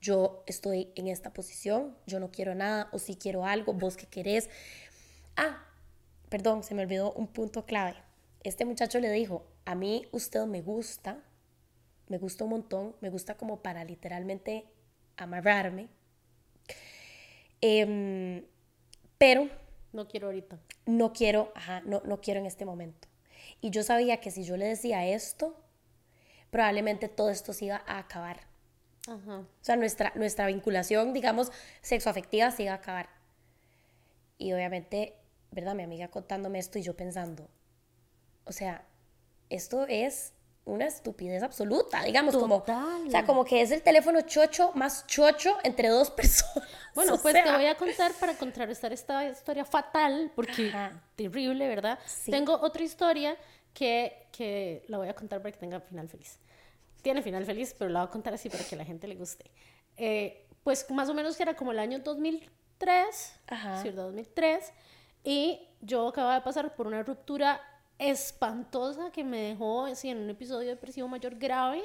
[0.00, 4.06] yo estoy en esta posición, yo no quiero nada, o si quiero algo, vos que
[4.06, 4.50] querés.
[5.36, 5.64] Ah,
[6.28, 7.96] perdón, se me olvidó un punto clave.
[8.42, 11.22] Este muchacho le dijo, a mí usted me gusta,
[12.08, 14.66] me gusta un montón, me gusta como para literalmente
[15.16, 15.88] amarrarme.
[17.60, 18.44] Em,
[19.16, 19.48] pero...
[19.92, 20.58] No quiero ahorita.
[20.86, 23.08] No quiero, ajá, no, no quiero en este momento.
[23.64, 25.56] Y yo sabía que si yo le decía esto,
[26.50, 28.40] probablemente todo esto se iba a acabar.
[29.08, 31.50] O sea, nuestra, nuestra vinculación, digamos,
[31.80, 33.08] sexoafectiva se iba a acabar.
[34.36, 35.16] Y obviamente,
[35.50, 35.74] ¿verdad?
[35.74, 37.48] Mi amiga contándome esto y yo pensando,
[38.44, 38.84] o sea,
[39.48, 40.34] esto es
[40.66, 45.58] una estupidez absoluta, digamos, como, o sea, como que es el teléfono chocho más chocho
[45.62, 46.68] entre dos personas.
[46.94, 50.72] Bueno, pues te voy a contar para contrarrestar esta historia fatal, porque
[51.16, 51.98] terrible, ¿verdad?
[52.26, 53.36] Tengo otra historia
[53.74, 56.38] que, que la voy a contar para que tenga final feliz.
[57.02, 59.16] Tiene final feliz, pero la voy a contar así para que a la gente le
[59.16, 59.50] guste.
[59.96, 63.82] Eh, pues más o menos que era como el año 2003, Ajá.
[63.82, 64.04] ¿cierto?
[64.04, 64.72] 2003,
[65.22, 67.60] y yo acababa de pasar por una ruptura
[67.98, 71.82] espantosa que me dejó así, en un episodio depresivo mayor grave,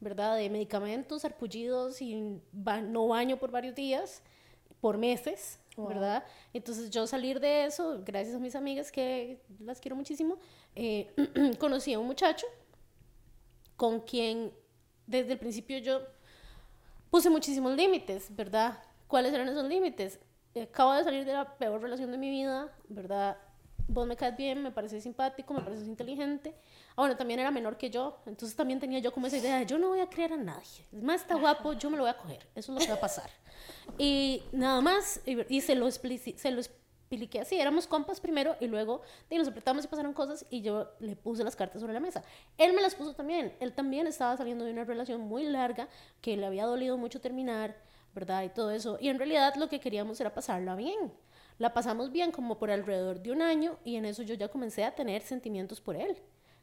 [0.00, 0.36] ¿verdad?
[0.36, 4.22] De medicamentos, arpullidos y no baño por varios días,
[4.80, 6.24] por meses, ¿verdad?
[6.52, 10.38] Entonces yo salir de eso, gracias a mis amigas que las quiero muchísimo,
[10.74, 11.12] eh,
[11.58, 12.46] conocí a un muchacho
[13.76, 14.52] con quien
[15.06, 16.00] desde el principio yo
[17.10, 18.82] puse muchísimos límites, ¿verdad?
[19.06, 20.18] ¿Cuáles eran esos límites?
[20.60, 23.38] Acabo de salir de la peor relación de mi vida, ¿verdad?
[23.88, 26.54] vos me caes bien, me pareces simpático, me pareces inteligente.
[26.90, 29.66] Ah, bueno, también era menor que yo, entonces también tenía yo como esa idea de
[29.66, 30.86] yo no voy a creer a nadie.
[30.92, 32.46] Es más, está guapo, yo me lo voy a coger.
[32.54, 33.30] Eso es lo que va a pasar.
[33.96, 36.60] Y nada más, y, se, lo se lo
[37.08, 37.58] expliqué así.
[37.58, 41.42] Éramos compas primero y luego y nos apretamos y pasaron cosas y yo le puse
[41.42, 42.22] las cartas sobre la mesa.
[42.58, 43.54] Él me las puso también.
[43.60, 45.88] Él también estaba saliendo de una relación muy larga
[46.20, 47.76] que le había dolido mucho terminar,
[48.14, 48.42] ¿verdad?
[48.42, 48.98] Y todo eso.
[49.00, 51.12] Y en realidad lo que queríamos era pasarla bien.
[51.58, 54.84] La pasamos bien como por alrededor de un año y en eso yo ya comencé
[54.84, 56.16] a tener sentimientos por él.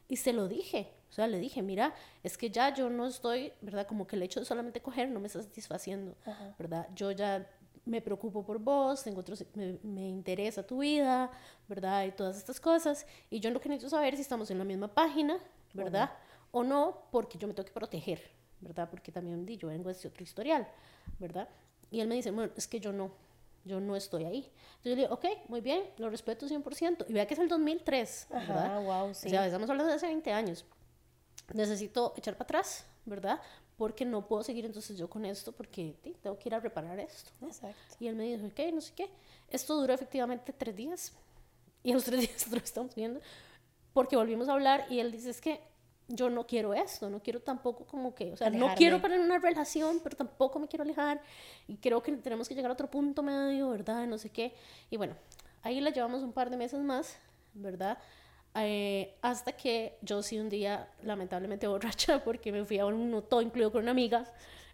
[0.08, 3.52] Y se lo dije, o sea, le dije, mira, es que ya yo no estoy,
[3.60, 3.88] ¿verdad?
[3.88, 6.14] Como que el hecho de solamente coger no me está satisfaciendo,
[6.58, 6.86] ¿verdad?
[6.94, 7.44] Yo ya
[7.86, 11.30] me preocupo por vos, tengo otros, me, me, interesa tu vida,
[11.68, 12.04] ¿verdad?
[12.04, 13.06] Y todas estas cosas.
[13.30, 15.38] Y yo lo que necesito saber si estamos en la misma página,
[15.72, 16.10] ¿verdad?
[16.50, 18.20] O no, porque yo me tengo que proteger,
[18.60, 18.90] ¿verdad?
[18.90, 20.66] Porque también di, yo vengo de ese otro historial,
[21.18, 21.48] ¿verdad?
[21.90, 23.12] Y él me dice, bueno, es que yo no,
[23.64, 24.52] yo no estoy ahí.
[24.78, 27.06] Entonces yo le digo, ok, muy bien, lo respeto 100%.
[27.08, 28.82] Y vea que es el 2003, ¿verdad?
[28.82, 29.28] wow, sí.
[29.28, 30.64] O sea, estamos hablando de hace 20 años.
[31.54, 33.40] necesito echar para atrás, ¿verdad?
[33.76, 37.30] Porque no puedo seguir entonces yo con esto porque tengo que ir a reparar esto.
[37.42, 37.96] Exacto.
[38.00, 39.10] Y él me dijo, ok, no sé qué.
[39.50, 41.12] Esto duró efectivamente tres días.
[41.82, 43.20] Y a los tres días nosotros estamos viendo.
[43.92, 45.60] Porque volvimos a hablar y él dice, es que
[46.08, 49.38] yo no quiero esto, no quiero tampoco como que, o sea, no quiero poner una
[49.38, 51.20] relación, pero tampoco me quiero alejar
[51.66, 54.06] y creo que tenemos que llegar a otro punto medio, ¿verdad?
[54.06, 54.54] No sé qué.
[54.88, 55.16] Y bueno,
[55.62, 57.16] ahí la llevamos un par de meses más,
[57.54, 57.98] ¿verdad?
[58.58, 63.42] Eh, hasta que yo sí un día, lamentablemente borracha, porque me fui a un todo
[63.42, 64.24] incluido con una amiga,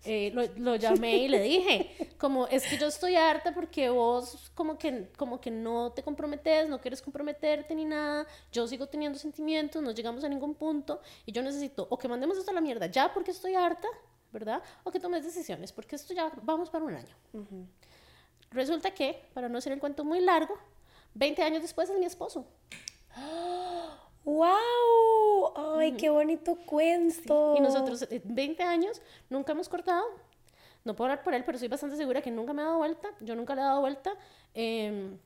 [0.04, 4.50] eh, lo, lo, llamé y le dije, como es que yo estoy harta porque vos
[4.52, 9.16] como que, como que no te comprometes, no quieres comprometerte ni nada, yo sigo teniendo
[9.16, 12.60] sentimientos, no llegamos a ningún punto y yo necesito o que mandemos esto a la
[12.60, 13.86] mierda ya porque estoy harta,
[14.32, 14.60] ¿verdad?
[14.82, 17.14] O que tomes decisiones porque esto ya vamos para un año.
[18.50, 20.58] Resulta que, para no hacer el cuento muy largo,
[21.14, 22.44] 20 años después es mi esposo.
[24.24, 25.78] ¡Wow!
[25.78, 27.54] ¡Ay, qué bonito cuento!
[27.56, 30.04] Y nosotros, 20 años, nunca hemos cortado.
[30.84, 33.08] No puedo hablar por él, pero estoy bastante segura que nunca me ha dado vuelta.
[33.20, 34.12] Yo nunca le he dado vuelta.
[34.54, 35.16] Eh,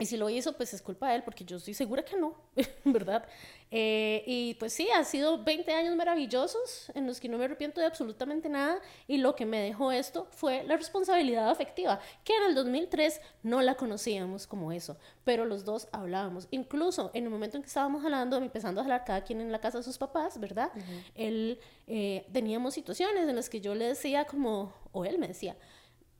[0.00, 2.34] y si lo hizo, pues es culpa de él, porque yo estoy segura que no,
[2.84, 3.24] ¿verdad?
[3.70, 7.80] Eh, y pues sí, ha sido 20 años maravillosos en los que no me arrepiento
[7.80, 8.80] de absolutamente nada.
[9.06, 13.60] Y lo que me dejó esto fue la responsabilidad afectiva, que en el 2003 no
[13.60, 16.48] la conocíamos como eso, pero los dos hablábamos.
[16.50, 19.60] Incluso en el momento en que estábamos hablando, empezando a hablar cada quien en la
[19.60, 20.72] casa de sus papás, ¿verdad?
[21.14, 25.58] Él, eh, teníamos situaciones en las que yo le decía como, o él me decía,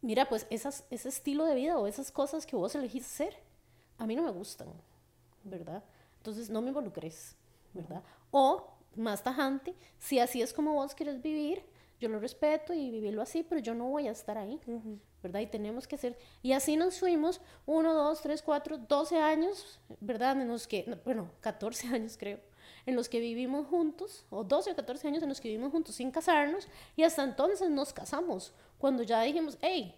[0.03, 3.50] mira, pues esas, ese estilo de vida o esas cosas que vos elegís hacer
[4.01, 4.69] a mí no me gustan,
[5.45, 5.85] ¿verdad?
[6.17, 7.37] Entonces no me involucres,
[7.75, 8.03] ¿verdad?
[8.31, 11.63] O, más tajante, si así es como vos quieres vivir,
[12.01, 14.59] yo lo respeto y vivirlo así, pero yo no voy a estar ahí,
[15.23, 15.41] ¿verdad?
[15.41, 20.41] Y tenemos que ser, y así nos fuimos, uno, dos, tres, cuatro, doce años, ¿verdad?
[20.41, 22.41] En los que, bueno, 14 años creo,
[22.87, 25.95] en los que vivimos juntos, o 12 o 14 años en los que vivimos juntos
[25.95, 29.95] sin casarnos, y hasta entonces nos casamos, cuando ya dijimos, hey,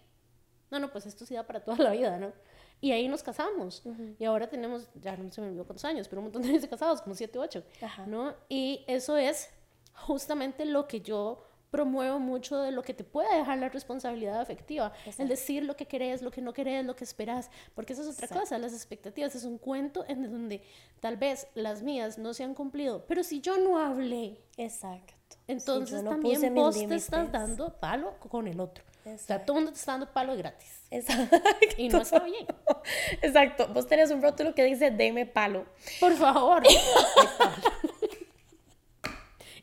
[0.69, 2.33] no, no, pues esto sí da para toda la vida, ¿no?
[2.83, 3.81] Y ahí nos casamos.
[4.19, 6.61] Y ahora tenemos, ya no se me olvidó cuántos años, pero un montón de años
[6.63, 7.63] de casados, como siete, ocho,
[8.07, 8.33] ¿no?
[8.49, 9.49] Y eso es
[9.93, 14.91] justamente lo que yo promuevo mucho de lo que te puede dejar la responsabilidad afectiva,
[15.17, 18.09] el decir lo que querés, lo que no querés, lo que esperas, porque eso es
[18.09, 20.61] otra cosa, las expectativas es un cuento en donde
[20.99, 25.13] tal vez las mías no se han cumplido, pero si yo no hablé, exacto.
[25.47, 28.83] Entonces también vos te estás dando palo con el otro.
[29.05, 30.81] O sea, todo el mundo te está dando palo gratis.
[30.89, 31.37] Exacto.
[31.77, 32.47] Y no está bien.
[33.21, 33.67] Exacto.
[33.67, 35.65] Vos tenés un rótulo que dice, deme palo.
[35.99, 36.63] Por favor.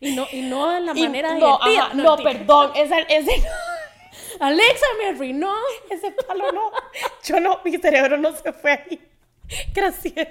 [0.00, 2.72] y no, y no de la manera no, no, no, perdón.
[2.74, 3.42] Ese, ese
[4.40, 5.54] Alexa me arruinó.
[5.88, 6.70] Ese palo no.
[7.24, 9.00] Yo no, mi cerebro no se fue ahí.
[9.72, 10.28] Gracias.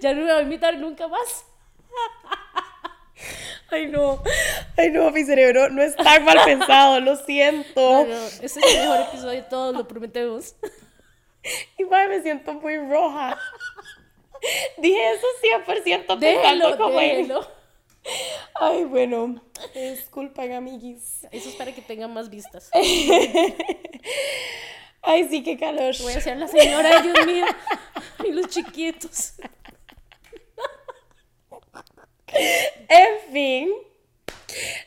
[0.00, 1.44] Ya no me voy a invitar nunca más.
[3.70, 4.22] Ay, no.
[4.76, 8.06] Ay, no, mi cerebro no es tan mal pensado, lo siento.
[8.40, 10.54] ese es el mejor episodio de todos, lo prometemos.
[11.78, 13.38] Y me siento muy roja.
[14.78, 15.26] Dije eso
[15.66, 17.46] 100% pensando como déjelo.
[18.54, 19.42] Ay, bueno.
[19.74, 21.26] Disculpen, amiguis.
[21.30, 22.70] Eso es para que tengan más vistas.
[25.02, 25.94] Ay, sí, qué calor.
[26.00, 27.46] Voy a ser la señora, Dios mío.
[28.24, 29.34] Y los chiquitos.
[32.88, 33.70] En fin,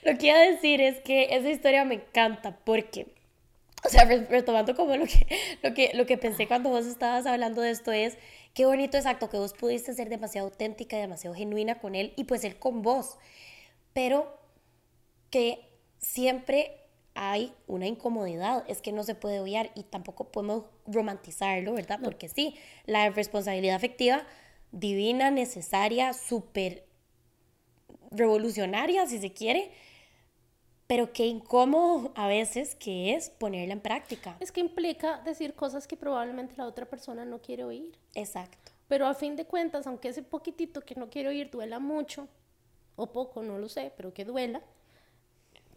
[0.04, 3.08] lo que iba a decir es que esa historia me encanta porque,
[3.86, 5.28] o sea, retomando como lo que,
[5.64, 8.18] lo que, lo que pensé cuando vos estabas hablando de esto es,
[8.54, 12.26] qué bonito exacto que vos pudiste ser demasiado auténtica y demasiado genuina con él y
[12.26, 13.18] pues él con vos,
[13.94, 14.38] pero
[15.30, 16.76] que siempre
[17.16, 22.00] hay una incomodidad, es que no se puede obviar y tampoco podemos romantizarlo, ¿verdad?
[22.02, 24.26] Porque sí, la responsabilidad afectiva
[24.72, 26.86] divina, necesaria, súper
[28.12, 29.72] revolucionaria, si se quiere,
[30.88, 34.36] pero qué incómodo a veces que es ponerla en práctica.
[34.40, 37.98] Es que implica decir cosas que probablemente la otra persona no quiere oír.
[38.16, 38.72] Exacto.
[38.88, 42.28] Pero a fin de cuentas, aunque ese poquitito que no quiere oír duela mucho,
[42.96, 44.62] o poco, no lo sé, pero que duela,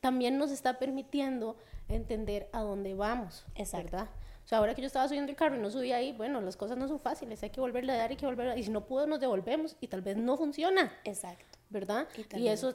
[0.00, 1.56] también nos está permitiendo
[1.88, 3.44] entender a dónde vamos.
[3.54, 3.92] Exacto.
[3.92, 4.08] ¿verdad?
[4.44, 6.56] O sea, ahora que yo estaba subiendo el carro y no subí ahí, bueno, las
[6.56, 8.56] cosas no son fáciles, hay que volverle a dar, hay que volver a...
[8.56, 10.92] Y si no puedo, nos devolvemos y tal vez no funciona.
[11.04, 11.58] Exacto.
[11.72, 12.06] ¿Verdad?
[12.36, 12.74] Y, eso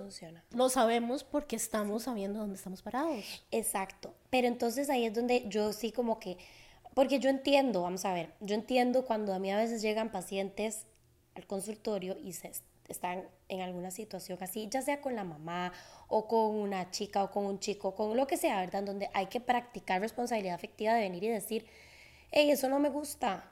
[0.52, 3.24] lo sabemos porque estamos sabiendo dónde estamos parados.
[3.52, 4.14] Exacto.
[4.30, 6.38] Pero entonces ahí es donde yo sí como que,
[6.94, 10.88] porque yo entiendo, vamos a ver, yo entiendo cuando a mí a veces llegan pacientes
[11.36, 12.52] al consultorio y se
[12.88, 15.74] están en alguna situación así, ya sea con la mamá
[16.08, 18.84] o con una chica o con un chico, con lo que sea, ¿verdad?
[18.84, 21.66] Donde hay que practicar responsabilidad afectiva de venir y decir,
[22.32, 23.52] hey, eso no me gusta.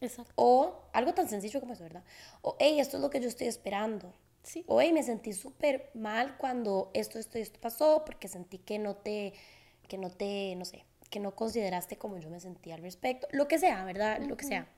[0.00, 0.32] Exacto.
[0.36, 2.02] O algo tan sencillo como eso, ¿verdad?
[2.42, 4.64] O, hey, esto es lo que yo estoy esperando Sí.
[4.68, 8.96] Hoy me sentí súper mal cuando esto, esto y esto pasó porque sentí que no
[8.96, 9.34] te,
[9.88, 13.28] que no te, no sé, que no consideraste como yo me sentía al respecto.
[13.32, 14.20] Lo que sea, ¿verdad?
[14.20, 14.68] Lo que sea.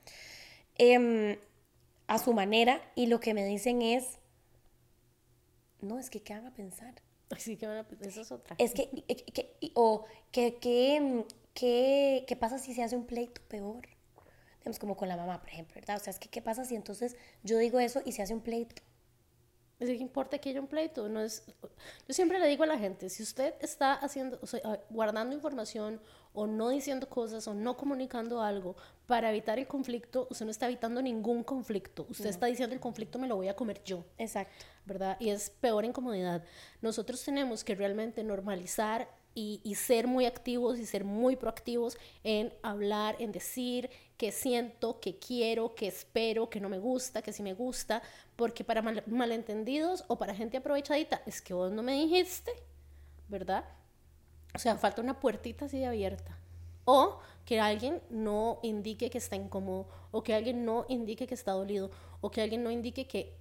[0.78, 1.38] Em,
[2.08, 4.18] a su manera y lo que me dicen es,
[5.80, 6.94] no, es que ¿qué van a pensar?
[7.38, 8.54] Sí, que van a pensar, eso es otra.
[8.58, 13.06] Es que, que- que- o que, que, em, que- ¿qué pasa si se hace un
[13.06, 13.88] pleito peor?
[14.58, 15.96] Digamos, como con la mamá, por ejemplo, ¿verdad?
[15.96, 18.42] O sea, es que, ¿qué pasa si entonces yo digo eso y se hace un
[18.42, 18.82] pleito?
[19.82, 21.44] Es que importa que haya un pleito, no es...
[22.06, 25.34] Yo siempre le digo a la gente, si usted está haciendo, o sea, ah, guardando
[25.34, 26.00] información
[26.32, 28.76] o no diciendo cosas o no comunicando algo
[29.08, 32.06] para evitar el conflicto, usted no está evitando ningún conflicto.
[32.08, 34.04] Usted está diciendo el conflicto me lo voy a comer yo.
[34.18, 34.64] Exacto.
[34.84, 35.16] ¿verdad?
[35.18, 36.44] Y es peor incomodidad.
[36.80, 42.54] Nosotros tenemos que realmente normalizar y, y ser muy activos y ser muy proactivos en
[42.62, 43.90] hablar, en decir
[44.22, 48.02] que siento, que quiero, que espero, que no me gusta, que sí me gusta,
[48.36, 52.52] porque para mal- malentendidos o para gente aprovechadita, es que vos no me dijiste,
[53.26, 53.64] ¿verdad?
[54.54, 56.38] O sea, falta una puertita así de abierta.
[56.84, 61.50] O que alguien no indique que está incómodo, o que alguien no indique que está
[61.50, 63.34] dolido, o que alguien no indique que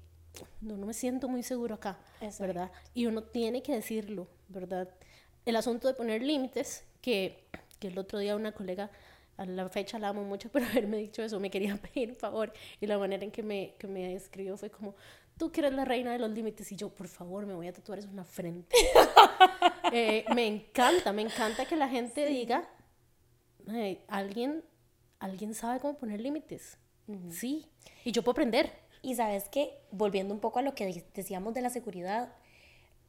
[0.62, 2.48] no, no me siento muy seguro acá, Exacto.
[2.48, 2.72] ¿verdad?
[2.96, 4.89] Y uno tiene que decirlo, ¿verdad?
[5.46, 7.46] El asunto de poner límites, que,
[7.80, 8.89] que el otro día una colega,
[9.38, 12.52] a la fecha la amo mucho, pero haberme dicho eso, me quería pedir un favor,
[12.80, 14.96] y la manera en que me, que me escribió fue como,
[15.38, 17.74] tú que eres la reina de los límites, y yo, por favor, me voy a
[17.74, 18.76] tatuar eso en la frente.
[19.94, 22.70] Eh, me encanta, me encanta que la gente diga,
[23.67, 24.63] "Hey, alguien,
[25.20, 26.78] alguien sabe cómo poner límites.
[27.30, 27.67] Sí,
[28.06, 28.72] y yo puedo aprender.
[29.02, 32.34] Y sabes que, volviendo un poco a lo que de- decíamos de la seguridad,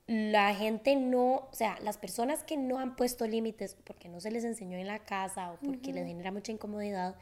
[0.07, 4.31] la gente no, o sea, las personas que no han puesto límites porque no se
[4.31, 7.17] les enseñó en la casa o porque les genera mucha incomodidad,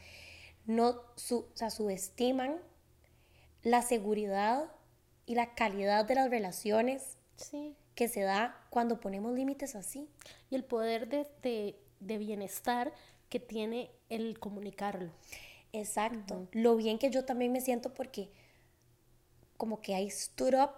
[0.67, 2.57] no su, o sea, subestiman
[3.63, 4.71] la seguridad
[5.27, 7.75] y la calidad de las relaciones Sí.
[7.95, 10.09] que se da cuando ponemos límites así.
[10.51, 12.93] Y el poder de, de, de bienestar
[13.29, 15.11] que tiene el comunicarlo.
[15.73, 16.49] Exacto.
[16.53, 18.31] Lo bien que yo también me siento porque
[19.57, 20.71] como que I stood up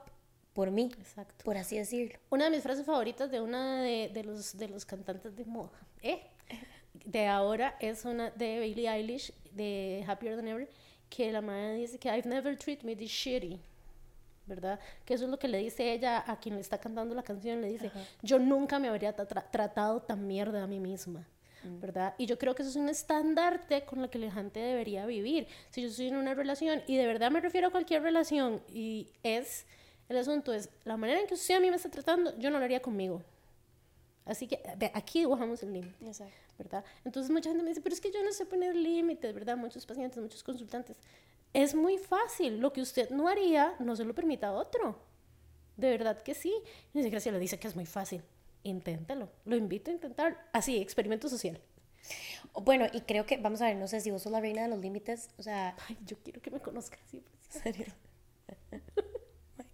[0.52, 1.44] por mí, Exacto.
[1.44, 2.18] por así decirlo.
[2.30, 5.78] Una de mis frases favoritas de una de, de los, de los cantantes de moda,
[6.02, 6.22] ¿eh?
[7.04, 10.68] De ahora es una de Billie Eilish, de Happier Than Ever,
[11.08, 13.58] que la madre dice que I've never treated me this shitty,
[14.46, 14.78] ¿verdad?
[15.04, 17.60] Que eso es lo que le dice ella a quien le está cantando la canción,
[17.60, 17.90] le dice,
[18.22, 21.26] yo nunca me habría tra- tratado tan mierda a mí misma.
[21.64, 22.14] ¿Verdad?
[22.18, 25.46] Y yo creo que eso es un estandarte con el que la gente debería vivir.
[25.70, 29.06] Si yo estoy en una relación, y de verdad me refiero a cualquier relación, y
[29.22, 29.64] es,
[30.12, 32.58] el asunto es, la manera en que usted a mí me está tratando, yo no
[32.58, 33.22] lo haría conmigo.
[34.24, 34.60] Así que
[34.94, 35.94] aquí dibujamos el límite.
[36.58, 36.84] ¿verdad?
[37.04, 39.56] Entonces mucha gente me dice, pero es que yo no sé poner límites, ¿verdad?
[39.56, 40.96] Muchos pacientes, muchos consultantes.
[41.52, 44.96] Es muy fácil, lo que usted no haría, no se lo permita a otro.
[45.76, 46.54] De verdad que sí.
[46.94, 48.22] Y dice, Gracia le dice que es muy fácil.
[48.62, 50.48] Inténtalo, lo invito a intentar.
[50.52, 51.60] Así, experimento social.
[52.54, 54.68] Bueno, y creo que, vamos a ver, no sé si vos sos la reina de
[54.68, 57.20] los límites, o sea, Ay, yo quiero que me conozca así.
[57.20, 57.94] pues, en serio.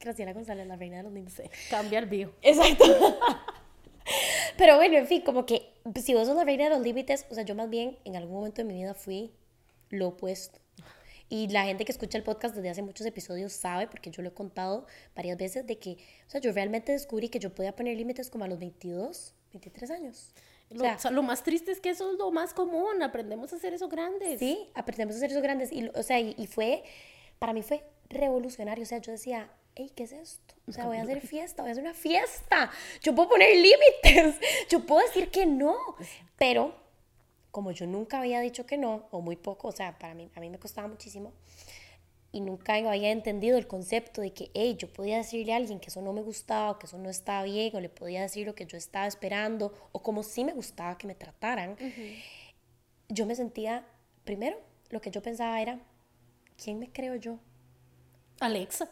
[0.00, 1.42] Graciela González, la reina de los límites.
[1.42, 2.32] sí, Cambia el bio.
[2.42, 2.84] Exacto.
[4.56, 7.34] Pero bueno, en fin, como que si vos sos la reina de los límites, o
[7.34, 9.32] sea, yo más bien en algún momento de mi vida fui
[9.90, 10.58] lo opuesto.
[11.30, 14.30] Y la gente que escucha el podcast desde hace muchos episodios sabe, porque yo lo
[14.30, 17.96] he contado varias veces, de que, o sea, yo realmente descubrí que yo podía poner
[17.98, 20.32] límites como a los 22, 23 años.
[20.70, 23.02] O Lo, sea, o sea, lo más triste es que eso es lo más común.
[23.02, 24.38] Aprendemos a hacer eso grandes.
[24.38, 25.70] Sí, aprendemos a hacer esos grandes.
[25.70, 26.82] Y, o sea, y, y fue,
[27.38, 28.84] para mí fue revolucionario.
[28.84, 30.54] O sea, yo decía, hey, ¿qué es esto?
[30.66, 32.70] O sea, voy a hacer fiesta, voy a hacer una fiesta.
[33.02, 34.36] Yo puedo poner límites.
[34.68, 35.76] Yo puedo decir que no.
[36.36, 36.74] Pero,
[37.50, 40.40] como yo nunca había dicho que no, o muy poco, o sea, para mí, a
[40.40, 41.32] mí me costaba muchísimo.
[42.30, 45.88] Y nunca había entendido el concepto de que, hey, yo podía decirle a alguien que
[45.88, 48.54] eso no me gustaba, o que eso no estaba bien, o le podía decir lo
[48.54, 51.76] que yo estaba esperando, o como sí me gustaba que me trataran
[53.08, 53.86] yo me sentía,
[54.24, 54.58] primero,
[54.90, 55.80] lo que yo pensaba era,
[56.62, 57.38] ¿quién me creo yo?
[58.40, 58.88] Alexa.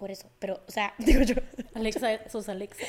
[0.00, 1.34] Por eso, pero, o sea, digo yo,
[1.74, 2.82] Alexa, sos Alexa.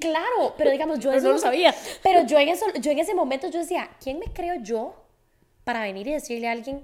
[0.00, 1.74] claro, pero digamos, yo Pero eso no lo sabía.
[2.02, 5.04] Pero yo en, eso, yo en ese momento yo decía, ¿quién me creo yo
[5.64, 6.82] para venir y decirle a alguien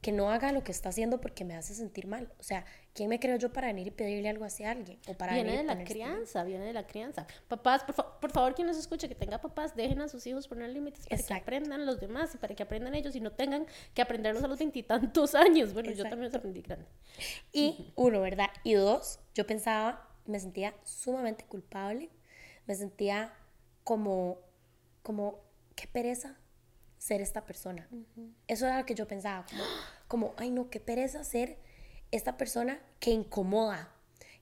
[0.00, 2.32] que no haga lo que está haciendo porque me hace sentir mal?
[2.40, 2.64] O sea,
[2.94, 4.98] ¿quién me creo yo para venir y pedirle algo hacia alguien?
[5.08, 7.26] O para Viene de la ponerse- crianza, viene de la crianza.
[7.48, 10.46] Papás, por, fa- por favor, quien nos escuche, que tenga papás, dejen a sus hijos
[10.48, 11.42] poner límites para que Exacto.
[11.42, 14.58] aprendan los demás y para que aprendan ellos y no tengan que aprenderlos a los
[14.58, 15.72] veintitantos años.
[15.72, 16.10] Bueno, yo Exacto.
[16.10, 16.86] también los aprendí grande.
[17.52, 18.48] Y uno, ¿verdad?
[18.64, 22.10] Y dos, yo pensaba, me sentía sumamente culpable,
[22.66, 23.32] me sentía
[23.84, 24.38] como,
[25.02, 25.40] como,
[25.74, 26.36] qué pereza
[26.98, 27.88] ser esta persona.
[28.46, 29.64] Eso era lo que yo pensaba, como,
[30.06, 31.58] como, ay no, qué pereza ser
[32.12, 33.90] esta persona que incomoda,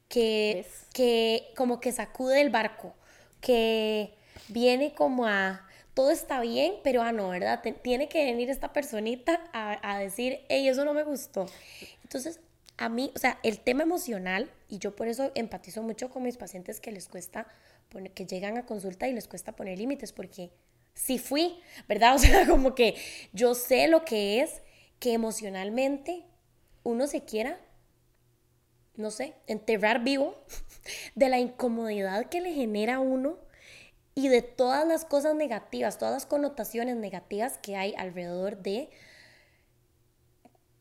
[0.09, 2.95] que, que como que sacude el barco,
[3.41, 4.13] que
[4.49, 7.63] viene como a todo está bien, pero ah, no, ¿verdad?
[7.83, 11.47] tiene que venir esta personita a, a decir, hey, eso no me gustó.
[12.03, 12.41] Entonces,
[12.77, 16.37] a mí, o sea, el tema emocional, y yo por eso empatizo mucho con mis
[16.37, 17.47] pacientes que les cuesta,
[17.91, 20.51] poner, que llegan a consulta y les cuesta poner límites, porque
[20.95, 22.15] sí fui, ¿verdad?
[22.17, 22.97] O sea, como que
[23.33, 24.63] yo sé lo que es
[24.99, 26.25] que emocionalmente
[26.83, 27.59] uno se quiera,
[28.97, 30.35] no sé, enterrar vivo
[31.15, 33.39] de la incomodidad que le genera a uno
[34.15, 38.91] y de todas las cosas negativas, todas las connotaciones negativas que hay alrededor de...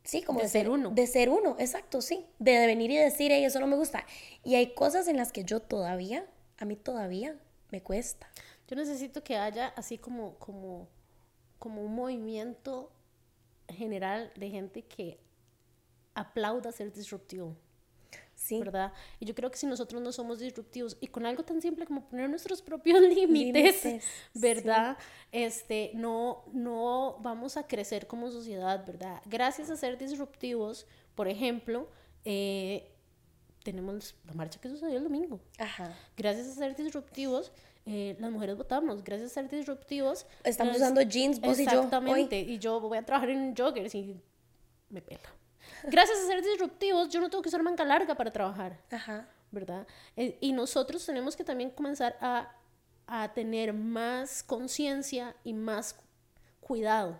[0.03, 0.89] Sí, como de, ser, uno.
[0.89, 2.25] De ser uno, exacto, sí.
[2.39, 4.05] De venir y decir, hey, eso no me gusta.
[4.43, 6.25] Y hay cosas en las que yo todavía,
[6.57, 7.35] a mí todavía
[7.69, 8.27] me cuesta.
[8.67, 10.87] Yo necesito que haya así como, como,
[11.59, 12.91] como un movimiento
[13.67, 15.19] general de gente que
[16.19, 17.55] aplauda ser disruptivo.
[18.35, 18.57] Sí.
[18.57, 18.93] ¿Verdad?
[19.19, 22.07] Y yo creo que si nosotros no somos disruptivos y con algo tan simple como
[22.07, 24.01] poner nuestros propios límites,
[24.33, 24.97] ¿verdad?
[25.31, 29.21] Este, no, no vamos a crecer como sociedad, ¿verdad?
[29.25, 31.89] Gracias a ser disruptivos, por ejemplo,
[32.23, 32.89] eh,
[33.63, 35.41] tenemos la marcha que sucedió el domingo.
[35.57, 35.93] Ajá.
[36.15, 37.51] Gracias a ser disruptivos,
[37.85, 40.25] eh, las mujeres votamos, gracias a ser disruptivos.
[40.45, 41.71] Estamos usando jeans, vos y yo.
[41.71, 44.15] Exactamente, y yo voy a trabajar en joggers y
[44.89, 45.38] me pela.
[45.83, 48.79] Gracias a ser disruptivos, yo no tengo que usar manga larga para trabajar.
[48.91, 49.27] Ajá.
[49.51, 49.87] ¿Verdad?
[50.15, 52.55] Eh, y nosotros tenemos que también comenzar a,
[53.07, 55.95] a tener más conciencia y más
[56.59, 57.19] cuidado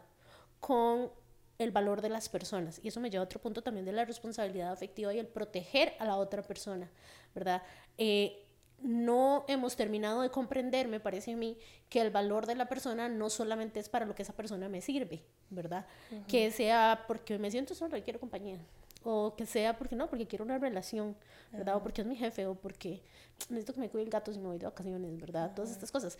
[0.59, 1.11] con
[1.57, 2.79] el valor de las personas.
[2.83, 5.93] Y eso me lleva a otro punto también de la responsabilidad afectiva y el proteger
[5.99, 6.89] a la otra persona,
[7.35, 7.61] ¿verdad?
[7.97, 8.45] Eh,
[8.81, 11.57] no hemos terminado de comprender, me parece a mí,
[11.89, 14.81] que el valor de la persona no solamente es para lo que esa persona me
[14.81, 15.85] sirve, ¿verdad?
[16.27, 18.59] Que sea porque me siento sola y quiero compañía.
[19.03, 21.15] O que sea porque no, porque quiero una relación,
[21.51, 21.77] ¿verdad?
[21.77, 23.01] O porque es mi jefe, o porque
[23.49, 25.53] necesito que me cuide el gato si me voy de vacaciones, ¿verdad?
[25.55, 26.17] Todas estas cosas.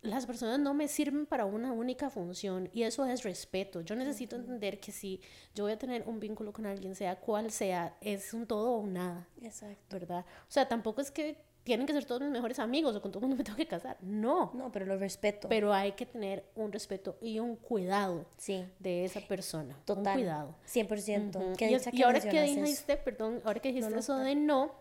[0.00, 3.82] Las personas no me sirven para una única función y eso es respeto.
[3.82, 5.20] Yo necesito entender que si
[5.54, 8.86] yo voy a tener un vínculo con alguien, sea cual sea, es un todo o
[8.86, 9.28] nada.
[9.40, 9.76] Exacto.
[9.90, 10.24] ¿Verdad?
[10.48, 13.20] O sea, tampoco es que tienen que ser todos mis mejores amigos o con todo
[13.20, 13.96] el mundo me tengo que casar.
[14.00, 14.50] No.
[14.54, 15.48] No, pero lo respeto.
[15.48, 18.64] Pero hay que tener un respeto y un cuidado sí.
[18.78, 19.78] de esa persona.
[19.84, 20.16] Total.
[20.16, 20.54] Un cuidado.
[20.66, 21.92] 100%.
[21.92, 24.72] y, ahora que dijiste, perdón, ahora que dijiste eso de no,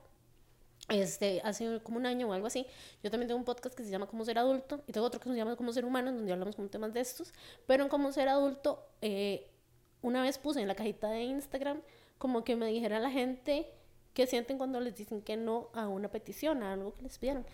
[0.90, 2.66] este, hace como un año o algo así,
[3.04, 5.30] yo también tengo un podcast que se llama Cómo ser adulto y tengo otro que
[5.30, 7.34] se llama Cómo ser humano, donde hablamos con temas de estos,
[7.68, 9.48] pero en Cómo ser adulto, eh,
[10.02, 11.82] una vez puse en la cajita de Instagram
[12.18, 13.72] como que me dijera la gente
[14.14, 17.46] qué sienten cuando les dicen que no a una petición, a algo que les pidieron.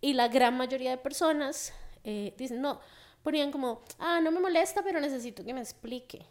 [0.00, 1.72] Y la gran mayoría de personas
[2.04, 2.80] eh, dicen, no,
[3.22, 6.24] ponían como, ah, no me molesta, pero necesito que me explique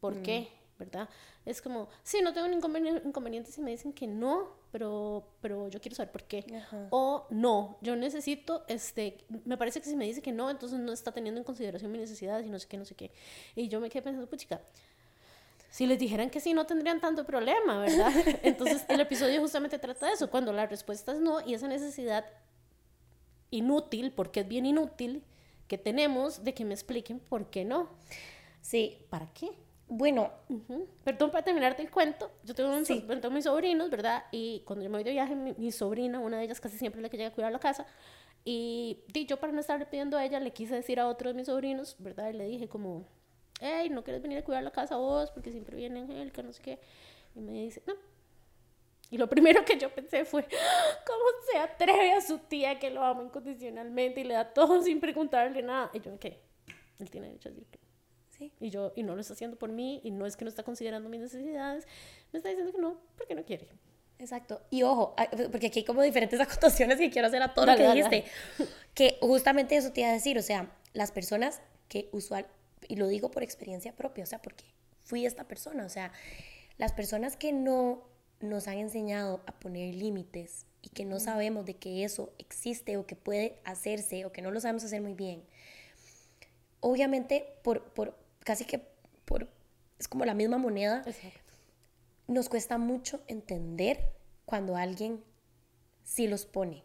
[0.00, 0.22] por mm.
[0.22, 0.48] qué,
[0.78, 1.08] ¿verdad?
[1.44, 5.80] Es como, sí, no tengo ningún inconveniente si me dicen que no, pero, pero yo
[5.80, 6.44] quiero saber por qué.
[6.90, 10.92] O no, yo necesito, este, me parece que si me dice que no, entonces no
[10.92, 13.12] está teniendo en consideración mi necesidad y no sé qué, no sé qué.
[13.54, 14.60] Y yo me quedé pensando, pues chica,
[15.72, 18.12] si les dijeran que sí, no tendrían tanto problema, ¿verdad?
[18.42, 22.26] Entonces, el episodio justamente trata de eso, cuando la respuesta es no y esa necesidad
[23.50, 25.24] inútil, porque es bien inútil,
[25.68, 27.88] que tenemos de que me expliquen por qué no.
[28.60, 28.98] Sí.
[29.08, 29.48] ¿Para qué?
[29.88, 30.30] Bueno.
[31.04, 34.24] Perdón, para terminarte el cuento, yo tengo, un, tengo mis sobrinos, ¿verdad?
[34.30, 37.02] Y cuando yo me voy de viaje, mi, sobrina, una de ellas casi siempre es
[37.02, 37.86] la que llega a cuidar la casa,
[38.44, 41.34] y, y yo para no estarle pidiendo a ella, le quise decir a otro de
[41.34, 42.28] mis sobrinos, ¿verdad?
[42.28, 43.06] Y le dije como,
[43.62, 45.30] hey, ¿no quieres venir a cuidar la casa vos?
[45.30, 46.78] Porque siempre viene Angélica, no sé qué.
[47.34, 47.94] Y me dice, no.
[49.10, 50.42] Y lo primero que yo pensé fue,
[51.06, 55.00] ¿cómo se atreve a su tía que lo ama incondicionalmente y le da todo sin
[55.00, 55.90] preguntarle nada?
[55.92, 56.40] Y yo, ¿qué?
[56.98, 57.78] Él tiene derecho a decir que
[58.30, 58.52] sí.
[58.58, 60.62] Y yo, y no lo está haciendo por mí, y no es que no está
[60.62, 61.86] considerando mis necesidades,
[62.32, 63.68] me está diciendo que no, porque no quiere.
[64.18, 64.62] Exacto.
[64.70, 65.14] Y ojo,
[65.50, 68.24] porque aquí hay como diferentes acotaciones que quiero hacer a todo lo que dijiste.
[68.94, 72.46] Que justamente eso te iba a decir, o sea, las personas que usual,
[72.88, 74.64] y lo digo por experiencia propia, o sea, porque
[75.04, 76.12] fui esta persona, o sea,
[76.78, 78.02] las personas que no
[78.40, 83.06] nos han enseñado a poner límites y que no sabemos de que eso existe o
[83.06, 85.44] que puede hacerse o que no lo sabemos hacer muy bien,
[86.80, 88.82] obviamente por, por casi que
[89.24, 89.48] por,
[89.98, 91.04] es como la misma moneda,
[92.26, 94.12] nos cuesta mucho entender
[94.44, 95.22] cuando alguien
[96.02, 96.82] sí los pone.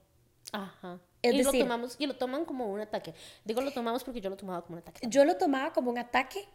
[0.51, 0.99] Ajá
[1.33, 3.13] y lo tomamos y lo toman como un ataque.
[3.45, 5.07] Digo lo tomamos porque yo lo tomaba como un ataque.
[5.09, 6.45] Yo lo tomaba como un ataque,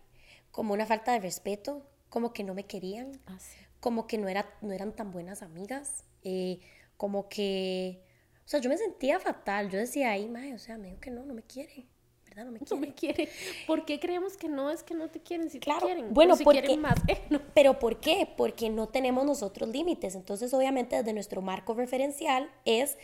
[0.51, 3.39] como una falta de respeto, como que no me querían, ah,
[3.81, 6.61] como que no, era, no eran tan buenas amigas, eh,
[6.97, 8.03] como que,
[8.45, 9.71] o sea, yo me sentía fatal.
[9.71, 11.87] Yo decía, ahí, madre, o sea, me dijo que no, no me quiere,
[12.29, 12.45] ¿verdad?
[12.45, 12.81] No me No quiere.
[12.87, 13.29] me quiere.
[13.67, 15.51] ¿Por qué creemos que no es que no te quieren?
[15.51, 16.15] Si Claro, te quieren.
[16.15, 16.95] bueno, si porque- quieren más.
[17.09, 17.41] Eh, no.
[17.55, 18.29] Pero ¿por qué?
[18.37, 20.15] Porque no tenemos nosotros límites.
[20.15, 22.99] Entonces, obviamente, desde nuestro marco referencial es,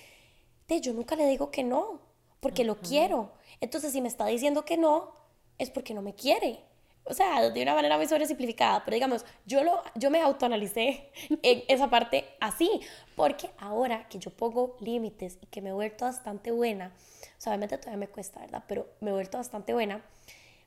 [0.68, 2.00] de yo nunca le digo que no,
[2.40, 3.32] porque lo quiero.
[3.60, 5.12] Entonces, si me está diciendo que no,
[5.58, 6.60] es porque no me quiere.
[7.04, 11.10] O sea, de una manera muy sobresimplificada, pero digamos, yo, lo, yo me autoanalicé
[11.42, 12.68] en esa parte así,
[13.16, 16.92] porque ahora que yo pongo límites y que me he vuelto bastante buena,
[17.38, 18.62] o sea, obviamente todavía me cuesta, ¿verdad?
[18.68, 20.04] Pero me he vuelto bastante buena,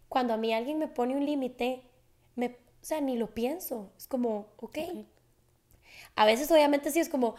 [0.10, 1.84] cuando a mí alguien me pone un límite,
[2.36, 4.80] me, o sea, ni lo pienso, es como, ok.
[6.16, 7.36] A veces obviamente sí es como,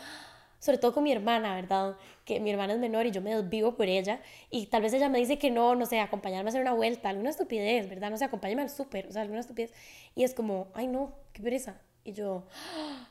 [0.61, 1.97] sobre todo con mi hermana, ¿verdad?
[2.25, 4.21] Que mi hermana es menor y yo me desvivo por ella
[4.51, 7.09] y tal vez ella me dice que no, no sé, acompañarme a hacer una vuelta,
[7.09, 8.11] alguna estupidez, ¿verdad?
[8.11, 9.73] No sé, acompáñame al súper, o sea, alguna estupidez.
[10.15, 11.81] Y es como, ay no, qué pereza.
[12.05, 12.47] Y yo,
[12.77, 13.09] "Ah,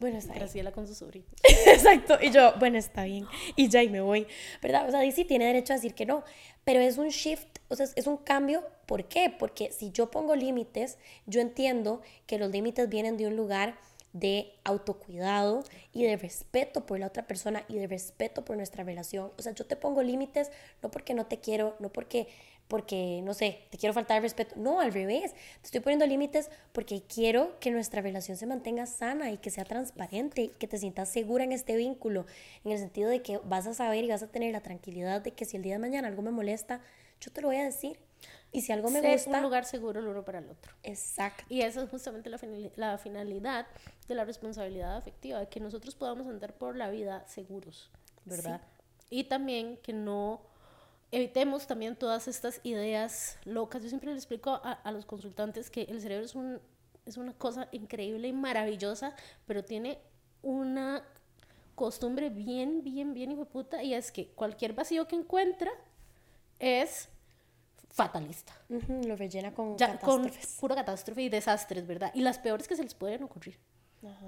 [0.00, 0.40] bueno, está bien.
[0.44, 1.26] Graciela con su sobrino.
[1.66, 2.18] Exacto.
[2.22, 3.26] Y yo, bueno, está bien.
[3.56, 4.26] Y ya, y me voy.
[4.62, 4.86] ¿Verdad?
[4.88, 6.22] O sea, sí tiene derecho a decir que no.
[6.64, 8.62] Pero es un shift, o sea, es un cambio.
[8.86, 9.34] ¿Por qué?
[9.36, 13.76] Porque si yo pongo límites, yo entiendo que los límites vienen de un lugar
[14.12, 19.30] de autocuidado y de respeto por la otra persona y de respeto por nuestra relación.
[19.38, 20.50] O sea, yo te pongo límites
[20.82, 22.28] no porque no te quiero, no porque,
[22.68, 24.54] porque, no sé, te quiero faltar el respeto.
[24.56, 25.32] No, al revés.
[25.32, 29.64] Te estoy poniendo límites porque quiero que nuestra relación se mantenga sana y que sea
[29.64, 32.26] transparente y que te sientas segura en este vínculo,
[32.64, 35.32] en el sentido de que vas a saber y vas a tener la tranquilidad de
[35.32, 36.80] que si el día de mañana algo me molesta,
[37.20, 37.98] yo te lo voy a decir.
[38.50, 40.72] Y si algo me Ser gusta, un lugar seguro el uno para el otro.
[40.82, 41.44] exacto.
[41.48, 43.66] Y esa es justamente la, finali- la finalidad
[44.08, 47.90] de la responsabilidad afectiva, que nosotros podamos andar por la vida seguros,
[48.24, 48.62] ¿verdad?
[49.10, 50.40] Y también que no
[51.10, 53.82] evitemos también todas estas ideas locas.
[53.82, 56.60] Yo siempre le explico a, a los consultantes que el cerebro es, un,
[57.06, 59.14] es una cosa increíble y maravillosa,
[59.46, 59.98] pero tiene
[60.42, 61.02] una
[61.74, 65.70] costumbre bien, bien, bien hijo puta, y es que cualquier vacío que encuentra
[66.58, 67.08] es
[67.90, 70.56] fatalista Ujú, lo rellena con ya con catástrofes.
[70.60, 72.10] pura catástrofe y desastres, ¿verdad?
[72.14, 73.58] Y las peores que se les pueden ocurrir,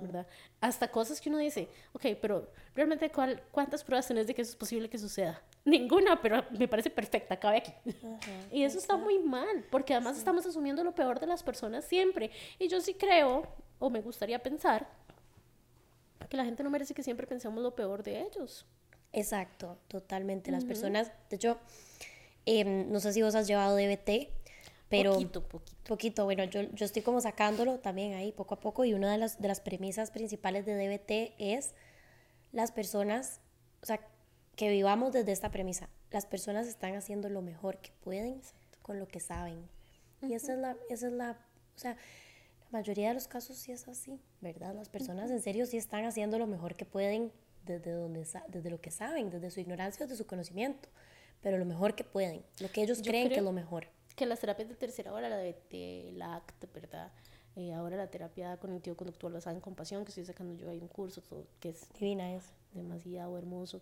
[0.01, 0.27] ¿verdad?
[0.61, 4.51] Hasta cosas que uno dice, ok, pero realmente ¿cuál, ¿cuántas pruebas tenés de que eso
[4.53, 5.43] es posible que suceda?
[5.65, 7.73] Ninguna, pero me parece perfecta, cabe aquí.
[8.51, 12.31] y eso está muy mal, porque además estamos asumiendo lo peor de las personas siempre.
[12.59, 13.43] Y yo sí creo,
[13.79, 14.89] o me gustaría pensar,
[16.31, 18.65] que la gente no merece que siempre pensemos lo peor de ellos.
[19.13, 20.53] Exacto, totalmente.
[20.53, 21.59] Las personas, de hecho,
[22.47, 24.31] em, no sé si vos has llevado DBT,
[24.89, 25.77] pero Poquito, poquito.
[25.87, 29.19] poquito, bueno, yo, yo estoy como sacándolo también ahí poco a poco y una de
[29.19, 31.75] las, de las premisas principales de DBT es
[32.53, 33.41] las personas,
[33.83, 34.01] o sea,
[34.57, 35.89] que vivamos desde esta premisa.
[36.11, 38.41] Las personas están haciendo lo mejor que pueden
[38.83, 39.69] con lo que saben.
[40.23, 41.39] Y esa es la, esa es la,
[41.77, 44.75] o sea, la mayoría de los casos sí es así, ¿verdad?
[44.75, 47.33] Las personas en serio sí están haciendo lo mejor que pueden
[47.65, 50.89] desde, donde, desde lo que saben, desde su ignorancia, desde su conocimiento,
[51.41, 53.87] pero lo mejor que pueden, lo que ellos Yo creen que es lo mejor.
[54.17, 57.11] que las terapias de tercera hora, la de, de la ACT, ¿verdad?
[57.57, 61.21] Eh, ahora la terapia cognitivo-conductual basada en compasión, que estoy sacando yo ahí un curso
[61.21, 62.45] todo, que es Divina es.
[62.73, 63.81] demasiado hermoso,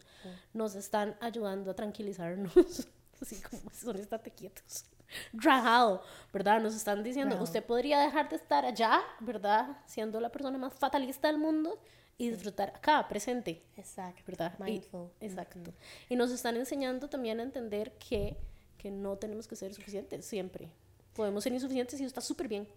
[0.54, 2.52] nos están ayudando a tranquilizarnos,
[3.20, 4.84] así como son, estate quietos.
[5.32, 6.02] Rajado,
[6.32, 6.60] ¿verdad?
[6.60, 7.44] Nos están diciendo, Rajado.
[7.44, 9.78] usted podría dejar de estar allá, ¿verdad?
[9.86, 11.78] Siendo la persona más fatalista del mundo
[12.18, 13.62] y disfrutar acá, presente.
[13.76, 14.22] Exacto.
[14.26, 14.52] ¿verdad?
[14.60, 15.08] Y- Mindful.
[15.20, 15.72] exacto.
[16.08, 18.36] Y nos están enseñando también a entender que,
[18.76, 20.68] que no tenemos que ser suficientes siempre.
[21.14, 22.68] Podemos ser insuficientes y está súper bien.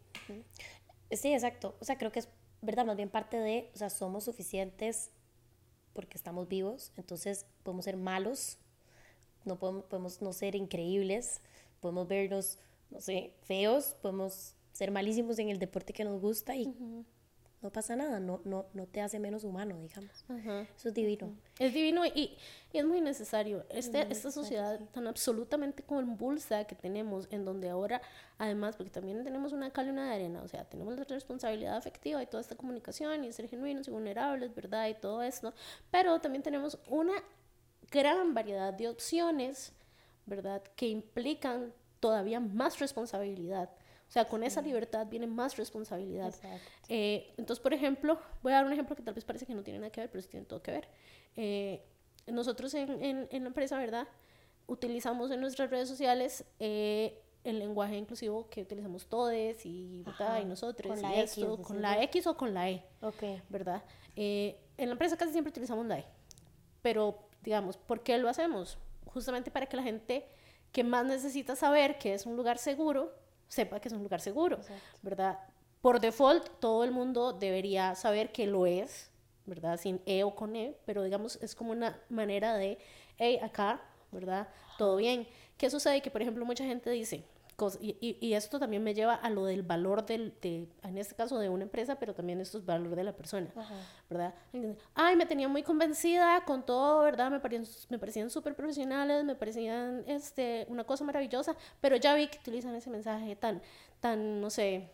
[1.11, 1.75] Sí, exacto.
[1.79, 2.29] O sea, creo que es,
[2.61, 2.85] ¿verdad?
[2.85, 5.09] Más bien parte de, o sea, somos suficientes
[5.93, 8.57] porque estamos vivos, entonces podemos ser malos,
[9.43, 11.41] no podemos, podemos no ser increíbles,
[11.81, 16.73] podemos vernos, no sé, feos, podemos ser malísimos en el deporte que nos gusta y
[17.61, 20.25] no pasa nada, no, no, no te hace menos humano, digamos.
[20.75, 21.35] Eso es divino.
[21.59, 22.35] Es divino y,
[22.73, 23.65] y es muy necesario.
[23.69, 28.01] Este, esta sociedad tan absolutamente convulsa que tenemos, en donde ahora,
[28.39, 31.77] además, porque también tenemos una cal y una de arena, o sea, tenemos la responsabilidad
[31.77, 34.87] afectiva y toda esta comunicación y ser genuinos y vulnerables, ¿verdad?
[34.87, 35.53] Y todo esto,
[35.91, 37.13] pero también tenemos una
[37.91, 39.73] gran variedad de opciones,
[40.25, 40.63] ¿verdad?
[40.75, 43.69] Que implican todavía más responsabilidad.
[44.11, 46.35] O sea, con esa libertad viene más responsabilidad.
[46.89, 49.63] Eh, entonces, por ejemplo, voy a dar un ejemplo que tal vez parece que no
[49.63, 50.89] tiene nada que ver, pero sí tiene todo que ver.
[51.37, 51.81] Eh,
[52.27, 54.09] nosotros en, en, en la empresa, ¿verdad?
[54.67, 59.33] Utilizamos en nuestras redes sociales eh, el lenguaje inclusivo que utilizamos todos
[59.65, 60.41] y, ¿verdad?
[60.41, 62.03] Y nosotros con la X, esto, decís con la.
[62.03, 62.83] X o con la E.
[63.01, 63.23] Ok.
[63.47, 63.81] ¿verdad?
[64.17, 66.05] Eh, en la empresa casi siempre utilizamos la E,
[66.81, 68.77] pero digamos, ¿por qué lo hacemos?
[69.05, 70.27] Justamente para que la gente
[70.73, 73.13] que más necesita saber que es un lugar seguro,
[73.51, 74.59] sepa que es un lugar seguro,
[75.01, 75.37] ¿verdad?
[75.81, 79.11] Por default, todo el mundo debería saber que lo es,
[79.45, 79.77] ¿verdad?
[79.77, 82.77] Sin E o con E, pero digamos, es como una manera de,
[83.17, 84.47] hey, acá, ¿verdad?
[84.77, 85.27] Todo bien.
[85.57, 86.01] ¿Qué sucede?
[86.01, 87.25] Que, por ejemplo, mucha gente dice,
[87.79, 91.37] y, y, esto también me lleva a lo del valor del, de, en este caso
[91.39, 93.49] de una empresa, pero también esto es valor de la persona,
[94.09, 94.33] ¿verdad?
[94.95, 97.29] Ay, me tenía muy convencida con todo, ¿verdad?
[97.29, 102.27] Me parecían, me parecían súper profesionales, me parecían este, una cosa maravillosa, pero ya vi
[102.27, 103.61] que utilizan ese mensaje tan,
[103.99, 104.89] tan no sé,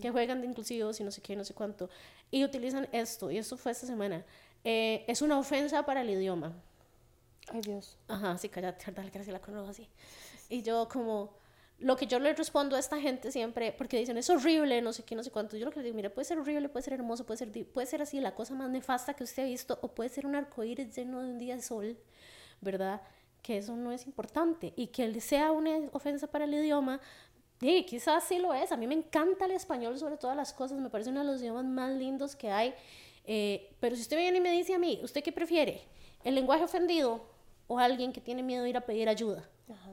[0.00, 1.90] que juegan de inclusivos y no sé qué, no sé cuánto,
[2.30, 4.24] y utilizan esto, y esto fue esta semana.
[4.64, 6.52] Eh, es una ofensa para el idioma.
[7.48, 7.96] Ay, Dios.
[8.08, 9.10] Ajá, sí, cállate, ¿verdad?
[9.10, 9.88] Que la conozco así.
[10.48, 11.34] Y yo como
[11.78, 15.02] lo que yo le respondo a esta gente siempre, porque dicen, es horrible, no sé
[15.02, 16.94] qué, no sé cuánto, yo lo que les digo, mira, puede ser horrible, puede ser
[16.94, 19.88] hermoso, puede ser, puede ser así, la cosa más nefasta que usted ha visto, o
[19.88, 21.98] puede ser un arcoíris lleno de un día de sol,
[22.62, 23.02] ¿verdad?
[23.42, 26.98] Que eso no es importante, y que sea una ofensa para el idioma,
[27.60, 30.78] y quizás sí lo es, a mí me encanta el español sobre todas las cosas,
[30.78, 32.74] me parece uno de los idiomas más lindos que hay,
[33.26, 35.82] eh, pero si usted viene y me dice a mí, ¿usted qué prefiere?
[36.24, 37.28] ¿El lenguaje ofendido
[37.66, 39.46] o alguien que tiene miedo de ir a pedir ayuda?
[39.68, 39.90] Ajá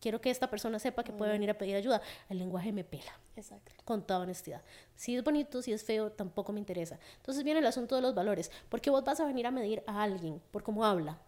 [0.00, 2.00] quiero que esta persona sepa que puede venir a pedir ayuda.
[2.28, 3.18] El lenguaje me pela.
[3.36, 3.72] Exacto.
[3.84, 4.62] Con toda honestidad.
[4.94, 6.98] Si es bonito, si es feo, tampoco me interesa.
[7.16, 8.50] Entonces viene el asunto de los valores.
[8.68, 11.18] Porque vos vas a venir a medir a alguien por cómo habla.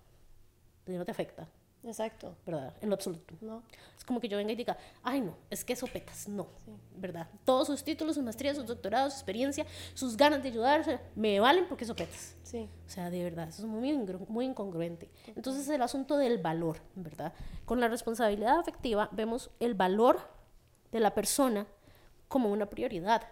[0.86, 1.48] No te afecta.
[1.84, 2.36] Exacto.
[2.44, 2.74] ¿Verdad?
[2.80, 3.34] En lo absoluto.
[3.40, 3.62] No.
[3.96, 6.28] Es como que yo venga y diga, ay no, es que sopetas.
[6.28, 6.48] No.
[6.96, 7.28] ¿Verdad?
[7.44, 11.66] Todos sus títulos, sus maestrías, sus doctorados, su experiencia, sus ganas de ayudar, me valen
[11.68, 12.36] porque sopetas.
[12.42, 12.68] Sí.
[12.86, 13.96] O sea, de verdad, eso es muy,
[14.28, 15.10] muy incongruente.
[15.34, 17.32] Entonces, el asunto del valor, ¿verdad?
[17.64, 20.20] Con la responsabilidad afectiva vemos el valor
[20.92, 21.66] de la persona
[22.28, 23.26] como una prioridad,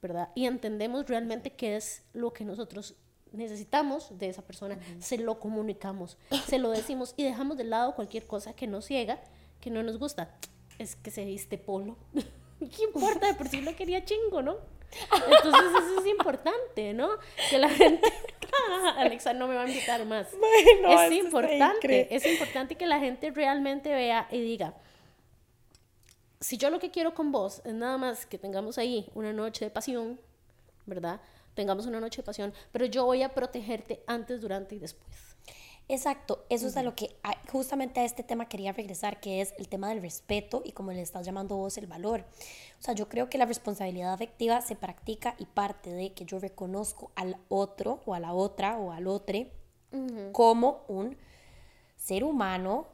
[0.00, 0.28] ¿verdad?
[0.36, 2.94] Y entendemos realmente qué es lo que nosotros
[3.32, 8.26] necesitamos de esa persona, se lo comunicamos, se lo decimos y dejamos de lado cualquier
[8.26, 9.20] cosa que nos ciega,
[9.60, 10.34] que no nos gusta.
[10.78, 11.96] Es que se viste polo.
[12.58, 13.26] ¿Qué importa?
[13.26, 14.56] De por sí lo quería chingo, ¿no?
[15.12, 17.10] Entonces eso es importante, ¿no?
[17.50, 18.08] Que la gente...
[18.96, 20.28] Alexa no me va a invitar más.
[20.32, 24.74] es importante, es importante que la gente realmente vea y diga,
[26.40, 29.66] si yo lo que quiero con vos es nada más que tengamos ahí una noche
[29.66, 30.20] de pasión,
[30.86, 31.20] ¿verdad?
[31.56, 35.36] Tengamos una noche de pasión, pero yo voy a protegerte antes, durante y después.
[35.88, 37.16] Exacto, eso es a lo que
[37.52, 41.00] justamente a este tema quería regresar, que es el tema del respeto y como le
[41.00, 42.24] estás llamando vos el valor.
[42.80, 46.40] O sea, yo creo que la responsabilidad afectiva se practica y parte de que yo
[46.40, 49.46] reconozco al otro o a la otra o al otro
[50.32, 51.16] como un
[51.96, 52.88] ser humano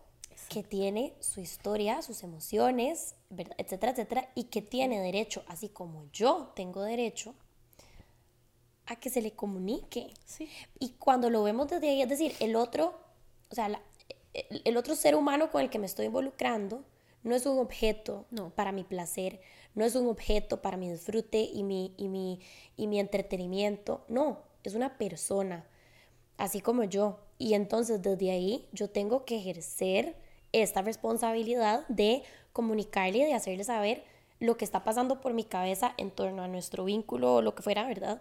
[0.49, 3.17] que tiene su historia, sus emociones,
[3.57, 7.35] etcétera, etcétera, y que tiene derecho, así como yo tengo derecho
[8.87, 10.13] a que se le comunique.
[10.79, 12.95] Y cuando lo vemos desde ahí, es decir, el otro,
[13.51, 13.81] o sea,
[14.33, 16.85] el, otro ser humano con el que me estoy involucrando
[17.23, 18.27] no es un objeto
[18.57, 19.41] para mi placer,
[19.75, 22.41] no es un objeto para mi disfrute y mi, y mi,
[22.77, 25.65] y mi entretenimiento, no, es una persona,
[26.37, 27.21] así como yo.
[27.39, 30.17] Y entonces desde ahí yo tengo que ejercer
[30.53, 32.23] esta responsabilidad de
[32.53, 34.05] comunicarle y de hacerle saber
[34.41, 37.63] lo que está pasando por mi cabeza en torno a nuestro vínculo o lo que
[37.63, 38.21] fuera, ¿verdad?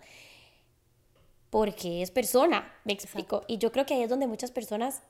[1.52, 3.44] Porque es persona, me explico.
[3.46, 5.04] Y yo creo que ahí es donde muchas personas,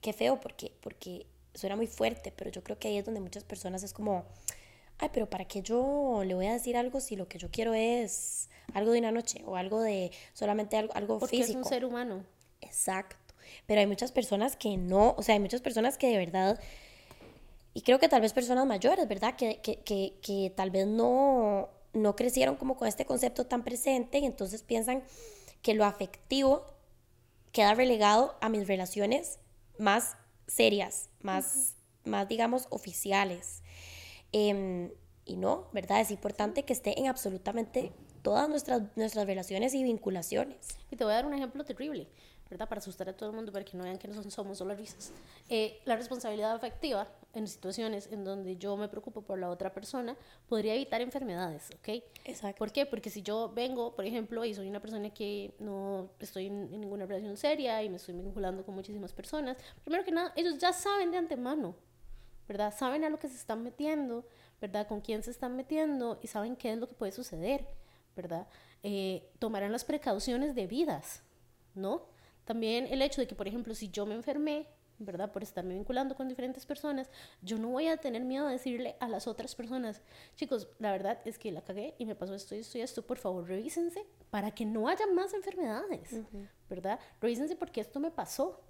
[0.00, 3.42] qué feo, porque, porque suena muy fuerte, pero yo creo que ahí es donde muchas
[3.42, 4.24] personas es como,
[4.98, 7.74] ay, pero ¿para qué yo le voy a decir algo si lo que yo quiero
[7.74, 11.58] es algo de una noche o algo de solamente algo, algo porque físico?
[11.58, 12.24] es un ser humano.
[12.60, 13.34] Exacto.
[13.66, 16.60] Pero hay muchas personas que no, o sea, hay muchas personas que de verdad,
[17.74, 19.34] y creo que tal vez personas mayores, ¿verdad?
[19.34, 24.18] Que, que, que, que tal vez no, no crecieron como con este concepto tan presente
[24.18, 25.02] y entonces piensan
[25.62, 26.66] que lo afectivo
[27.52, 29.38] queda relegado a mis relaciones
[29.78, 33.62] más serias, más, más digamos, oficiales.
[34.32, 34.90] Em,
[35.24, 36.00] y no, ¿verdad?
[36.00, 37.92] Es importante que esté en absolutamente
[38.22, 40.78] todas nuestras, nuestras relaciones y vinculaciones.
[40.90, 42.08] Y te voy a dar un ejemplo terrible.
[42.52, 42.68] ¿Verdad?
[42.68, 45.10] Para asustar a todo el mundo, para que no vean que no somos solo risas.
[45.48, 50.14] Eh, la responsabilidad afectiva en situaciones en donde yo me preocupo por la otra persona
[50.50, 52.04] podría evitar enfermedades, ¿ok?
[52.26, 52.58] Exacto.
[52.58, 52.84] ¿Por qué?
[52.84, 57.06] Porque si yo vengo, por ejemplo, y soy una persona que no estoy en, ninguna
[57.06, 61.10] relación seria y me estoy vinculando con muchísimas personas, primero que nada, ellos ya saben
[61.10, 61.74] de antemano,
[62.46, 62.74] ¿verdad?
[62.76, 64.26] Saben a lo que se están metiendo,
[64.60, 64.86] ¿verdad?
[64.86, 67.66] Con quién se están metiendo y saben qué es lo que puede suceder,
[68.14, 68.46] ¿verdad?
[68.82, 71.22] Eh, tomarán las precauciones debidas,
[71.74, 72.11] ¿no?
[72.52, 74.66] También el hecho de que, por ejemplo, si yo me enfermé,
[74.98, 75.32] ¿verdad?
[75.32, 77.08] Por estarme vinculando con diferentes personas,
[77.40, 80.02] yo no voy a tener miedo de decirle a las otras personas,
[80.36, 83.06] chicos, la verdad es que la cagué y me pasó esto y esto y esto,
[83.06, 86.14] por favor, revísense para que no haya más enfermedades,
[86.68, 87.00] ¿verdad?
[87.22, 88.60] Revísense porque esto me pasó,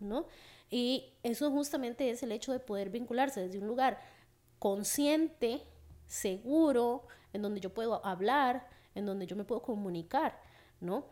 [0.00, 0.24] ¿no?
[0.70, 4.00] Y eso justamente es el hecho de poder vincularse desde un lugar
[4.58, 5.62] consciente,
[6.06, 10.40] seguro, en donde yo puedo hablar, en donde yo me puedo comunicar,
[10.80, 11.04] ¿no?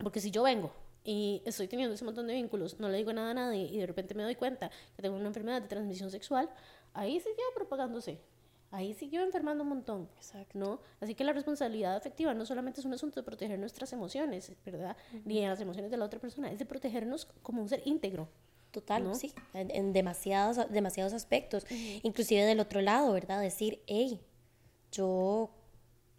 [0.00, 3.30] Porque si yo vengo y estoy teniendo ese montón de vínculos, no le digo nada
[3.30, 6.48] a nadie y de repente me doy cuenta que tengo una enfermedad de transmisión sexual,
[6.94, 8.18] ahí siguió propagándose.
[8.70, 10.58] Ahí siguió enfermando un montón, Exacto.
[10.58, 10.80] ¿no?
[11.00, 14.96] Así que la responsabilidad afectiva no solamente es un asunto de proteger nuestras emociones, ¿verdad?
[15.24, 18.28] Ni las emociones de la otra persona, es de protegernos como un ser íntegro.
[18.72, 21.64] Total, sí, en, demasiados, demasiados aspectos.
[22.02, 23.40] Inclusive del otro lado, ¿verdad?
[23.40, 24.20] Decir, hey,
[24.90, 25.50] yo,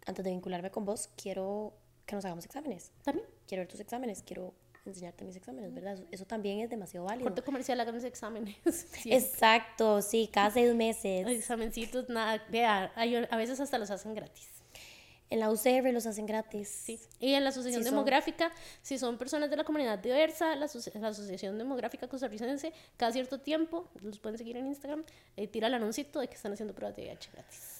[0.06, 1.74] antes de vincularme con vos, quiero
[2.06, 2.92] que nos hagamos exámenes.
[3.04, 3.26] También.
[3.46, 4.54] Quiero ver tus exámenes, quiero
[4.86, 5.98] enseñarte mis exámenes, ¿verdad?
[6.10, 7.24] Eso, también es demasiado válido.
[7.24, 8.56] Corte comercial, hagan exámenes.
[9.04, 11.26] Exacto, sí, cada seis meses.
[11.26, 14.56] Examencitos, nada, vea, a veces hasta los hacen gratis.
[15.28, 16.68] En la UCR los hacen gratis.
[16.68, 17.00] Sí.
[17.18, 21.58] Y en la Asociación Demográfica, si son personas de la comunidad diversa, la, la, Asociación
[21.58, 25.04] Demográfica Costarricense, cada cierto tiempo, los pueden seguir en Instagram,
[25.36, 27.75] eh, tira el anuncio de que están haciendo pruebas de VIH gratis.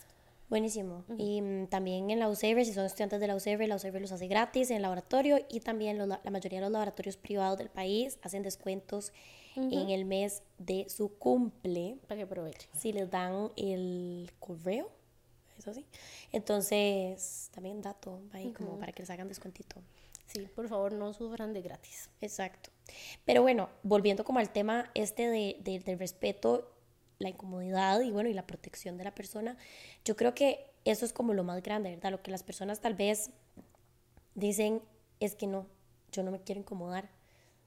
[0.48, 1.04] Buenísimo.
[1.18, 4.12] Y mm, también en la UCR, si son estudiantes de la UCR, la UCR los
[4.12, 8.18] hace gratis en el laboratorio y también la mayoría de los laboratorios privados del país
[8.22, 9.12] hacen descuentos
[9.56, 11.98] en el mes de su cumple.
[12.06, 12.68] Para que aprovechen.
[12.74, 14.90] Si les dan el correo,
[15.58, 15.86] eso sí.
[16.32, 19.76] Entonces, también dato ahí como para que les hagan descuentito.
[20.26, 22.10] Sí, por favor, no sufran de gratis.
[22.20, 22.70] Exacto.
[23.24, 26.75] Pero bueno, volviendo como al tema este de, de, del respeto
[27.18, 29.56] la incomodidad y bueno, y la protección de la persona,
[30.04, 32.10] yo creo que eso es como lo más grande, ¿verdad?
[32.10, 33.30] Lo que las personas tal vez
[34.34, 34.82] dicen
[35.20, 35.66] es que no,
[36.12, 37.08] yo no me quiero incomodar,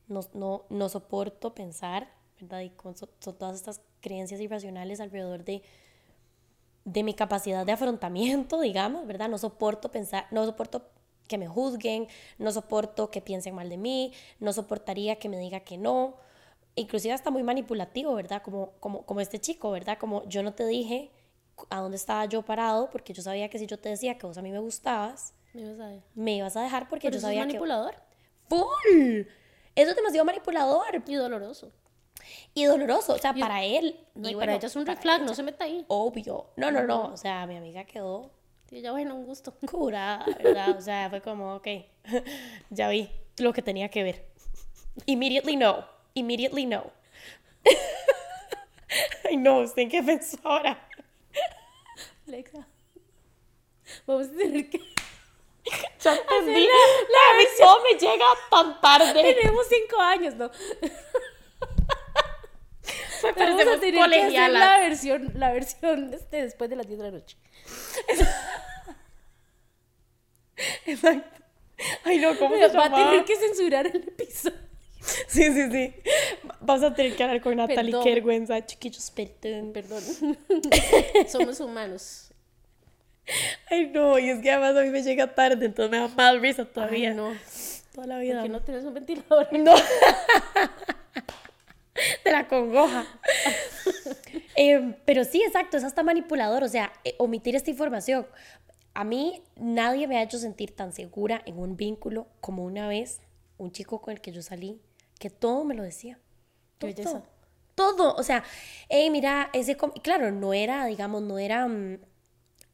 [0.08, 2.62] no, no, no soporto pensar, ¿verdad?
[2.62, 5.64] Y con todas estas creencias irracionales alrededor de,
[6.86, 9.30] de mi capacidad de afrontamiento, digamos, ¿verdad?
[9.30, 10.90] No soporto pensar, no soporto
[11.28, 12.08] que me juzguen,
[12.40, 16.16] no soporto que piensen mal de mí, no soportaría que me diga que no,
[16.80, 18.42] inclusive hasta muy manipulativo, ¿verdad?
[18.42, 19.98] Como, como, como este chico, ¿verdad?
[19.98, 21.12] Como yo no te dije
[21.70, 24.38] a dónde estaba yo parado porque yo sabía que si yo te decía que vos
[24.38, 27.48] a mí me gustabas, me ibas a, me ibas a dejar porque yo sabía es
[27.48, 27.96] manipulador?
[28.48, 29.28] ¡Full!
[29.76, 31.04] Eso es demasiado manipulador.
[31.06, 31.72] Y doloroso.
[32.54, 34.00] Y doloroso, o sea, para él.
[34.16, 35.86] y para ella es un red flag, no se meta ahí.
[35.88, 36.48] Obvio.
[36.58, 37.14] No, no, no.
[37.14, 38.32] O sea, mi amiga quedó.
[38.70, 39.54] Sí, ya bueno, un gusto.
[39.72, 40.78] Curada, ¿verdad?
[40.78, 41.68] O sea, fue como, ok,
[42.70, 44.26] ya vi lo que tenía que ver.
[45.06, 46.92] Immediately no immediately no.
[49.26, 50.04] Ay, no, ¿usted qué
[50.44, 50.88] ahora?
[52.28, 52.68] Alexa,
[54.06, 54.80] vamos a tener que...
[56.02, 56.66] Ya entendí.
[56.66, 59.14] La, visión me llega tan tarde.
[59.14, 60.50] Tenemos cinco años, ¿no?
[63.22, 67.00] Pues vamos a tener que hacer la versión, la versión este, después de las 10
[67.00, 67.38] de la noche.
[70.86, 71.44] Exacto.
[72.04, 74.69] Ay, no, ¿cómo se Va a tener que censurar el episodio.
[75.28, 75.94] Sí, sí, sí.
[76.62, 77.96] Vamos a tener que hablar con Natalie.
[78.04, 79.72] Qué vergüenza, chiquillos, perdón.
[79.74, 80.04] Perdón.
[81.28, 82.32] Somos humanos.
[83.70, 86.40] Ay, no, y es que además a mí me llega tarde, entonces me da más
[86.40, 87.14] risa todavía.
[87.14, 87.34] no.
[87.94, 88.36] Toda la vida.
[88.36, 89.48] Porque no tienes un ventilador.
[89.60, 89.76] No.
[92.24, 93.06] Te la congoja.
[94.56, 98.26] Eh, pero sí, exacto, es hasta manipulador, o sea, eh, omitir esta información.
[98.94, 103.20] A mí nadie me ha hecho sentir tan segura en un vínculo como una vez
[103.58, 104.80] un chico con el que yo salí
[105.20, 106.18] que todo me lo decía.
[106.80, 107.24] Todo.
[107.76, 108.16] Todo.
[108.16, 108.44] O sea,
[108.88, 109.78] hey, mira, ese.
[110.02, 111.68] Claro, no era, digamos, no era.
[111.68, 112.00] Mm,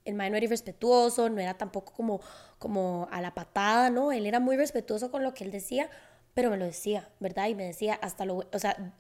[0.06, 2.22] el mae no era irrespetuoso, no era tampoco como,
[2.60, 4.12] como a la patada, ¿no?
[4.12, 5.90] Él era muy respetuoso con lo que él decía,
[6.36, 7.48] pero me lo decía, ¿verdad?
[7.48, 8.38] Y me decía hasta lo.
[8.54, 8.94] O sea,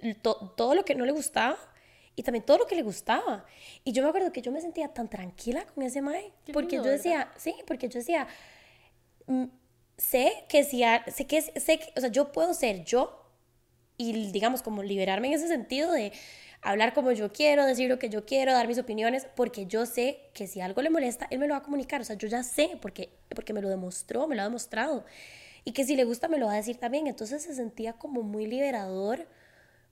[0.55, 1.57] todo lo que no le gustaba
[2.15, 3.45] y también todo lo que le gustaba.
[3.83, 6.83] Y yo me acuerdo que yo me sentía tan tranquila con ese mae, porque yo
[6.83, 8.27] decía, sí, porque yo decía
[9.27, 9.45] mm,
[9.97, 13.24] sé que si, sé que, sé que, o sea, yo puedo ser yo
[13.97, 16.11] y digamos como liberarme en ese sentido de
[16.61, 20.19] hablar como yo quiero, decir lo que yo quiero, dar mis opiniones, porque yo sé
[20.33, 22.43] que si algo le molesta, él me lo va a comunicar, o sea, yo ya
[22.43, 25.05] sé, porque, porque me lo demostró, me lo ha demostrado,
[25.63, 28.23] y que si le gusta me lo va a decir también, entonces se sentía como
[28.23, 29.27] muy liberador,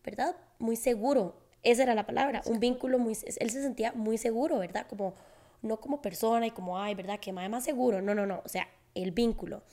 [0.04, 0.36] ¿verdad?
[0.58, 4.88] Muy seguro, esa era la palabra, un vínculo muy, él se sentía muy seguro, ¿verdad?
[4.90, 5.14] Como,
[5.62, 7.20] no como persona y como, ay, ¿verdad?
[7.20, 9.64] Que más, más seguro, no, no, no, o sea, el vínculo.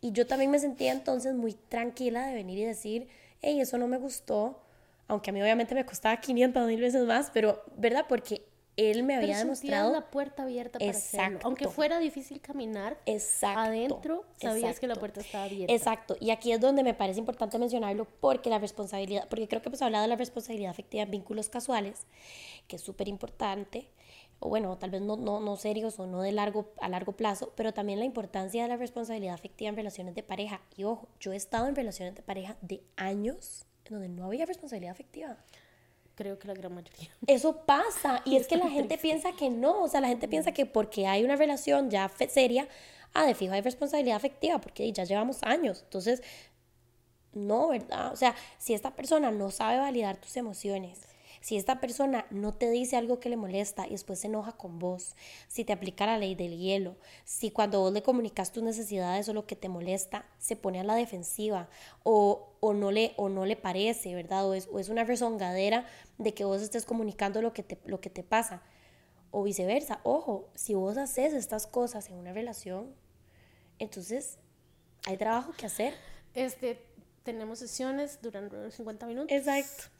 [0.00, 3.08] Y yo también me sentía entonces muy tranquila de venir y decir,
[3.42, 4.60] hey, eso no me gustó,
[5.08, 8.06] aunque a mí obviamente me costaba 500 mil veces más, pero, ¿verdad?
[8.08, 11.40] Porque él me había demostrado la puerta abierta para hacerlo.
[11.42, 15.72] Aunque fuera difícil caminar, exacto, adentro sabías que la puerta estaba abierta.
[15.74, 16.16] Exacto.
[16.20, 19.82] Y aquí es donde me parece importante mencionarlo porque la responsabilidad, porque creo que hemos
[19.82, 22.06] hablado de la responsabilidad afectiva en vínculos casuales,
[22.68, 23.88] que es súper importante
[24.40, 27.52] o bueno, tal vez no, no, no serios o no de largo, a largo plazo,
[27.56, 30.62] pero también la importancia de la responsabilidad afectiva en relaciones de pareja.
[30.76, 34.46] Y ojo, yo he estado en relaciones de pareja de años en donde no había
[34.46, 35.36] responsabilidad afectiva.
[36.14, 37.10] Creo que la gran mayoría.
[37.26, 40.52] Eso pasa, y es que la gente piensa que no, o sea, la gente piensa
[40.52, 42.66] que porque hay una relación ya seria,
[43.12, 45.82] ah, de fijo hay responsabilidad afectiva, porque ya llevamos años.
[45.84, 46.22] Entonces,
[47.32, 48.12] No, ¿verdad?
[48.12, 51.06] O sea, si esta persona no sabe validar tus emociones,
[51.40, 54.78] si esta persona no te dice algo que le molesta y después se enoja con
[54.78, 55.16] vos,
[55.48, 59.32] si te aplica la ley del hielo, si cuando vos le comunicas tus necesidades o
[59.32, 61.68] lo que te molesta, se pone a la defensiva
[62.02, 64.46] o, no, le, o no le parece, ¿verdad?
[64.46, 65.86] O es, o es una rezongadera
[66.18, 68.62] de que vos estés comunicando lo que, te, lo que te pasa.
[69.30, 72.92] O viceversa, ojo, si vos haces estas cosas en una relación,
[73.78, 74.38] entonces
[75.06, 75.94] hay trabajo que hacer.
[76.34, 76.82] Este,
[77.22, 79.30] tenemos sesiones durante 50 minutos.
[79.30, 79.99] Exacto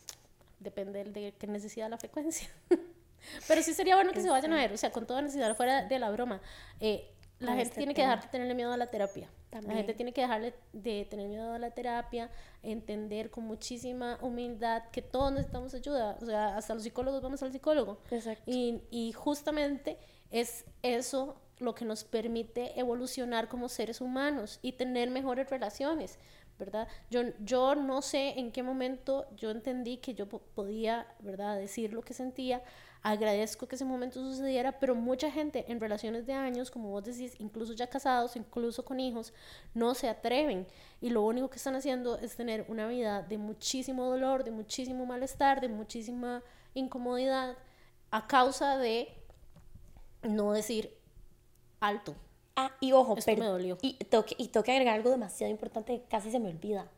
[0.61, 2.49] depende de qué necesidad la frecuencia.
[3.49, 5.85] Pero sí sería bueno que se vayan a ver, o sea, con toda necesidad fuera
[5.85, 6.41] de la broma.
[6.79, 9.29] Eh, la gente este tiene que dejar de tenerle miedo a la terapia.
[9.51, 12.31] La gente tiene que dejarle de tener miedo a la terapia,
[12.63, 16.17] entender con muchísima humildad que todos necesitamos ayuda.
[16.21, 17.99] O sea, hasta los psicólogos vamos al psicólogo.
[18.11, 18.45] Exacto.
[18.47, 19.99] Y, y justamente
[20.31, 26.19] es eso lo que nos permite evolucionar como seres humanos y tener mejores relaciones.
[26.61, 26.87] ¿Verdad?
[27.11, 32.03] Yo, yo no sé en qué momento yo entendí que yo podía, ¿verdad?, decir lo
[32.03, 32.63] que sentía.
[33.03, 37.35] Agradezco que ese momento sucediera, pero mucha gente en relaciones de años, como vos decís,
[37.39, 39.33] incluso ya casados, incluso con hijos,
[39.75, 40.67] no se atreven.
[41.01, 45.07] Y lo único que están haciendo es tener una vida de muchísimo dolor, de muchísimo
[45.07, 46.43] malestar, de muchísima
[46.75, 47.57] incomodidad
[48.11, 49.09] a causa de
[50.23, 50.95] no decir
[51.81, 52.15] alto,
[52.63, 53.79] Ah, y ojo, Esto me dolió.
[53.81, 56.91] Y tengo, que, y tengo que agregar algo demasiado importante que casi se me olvida.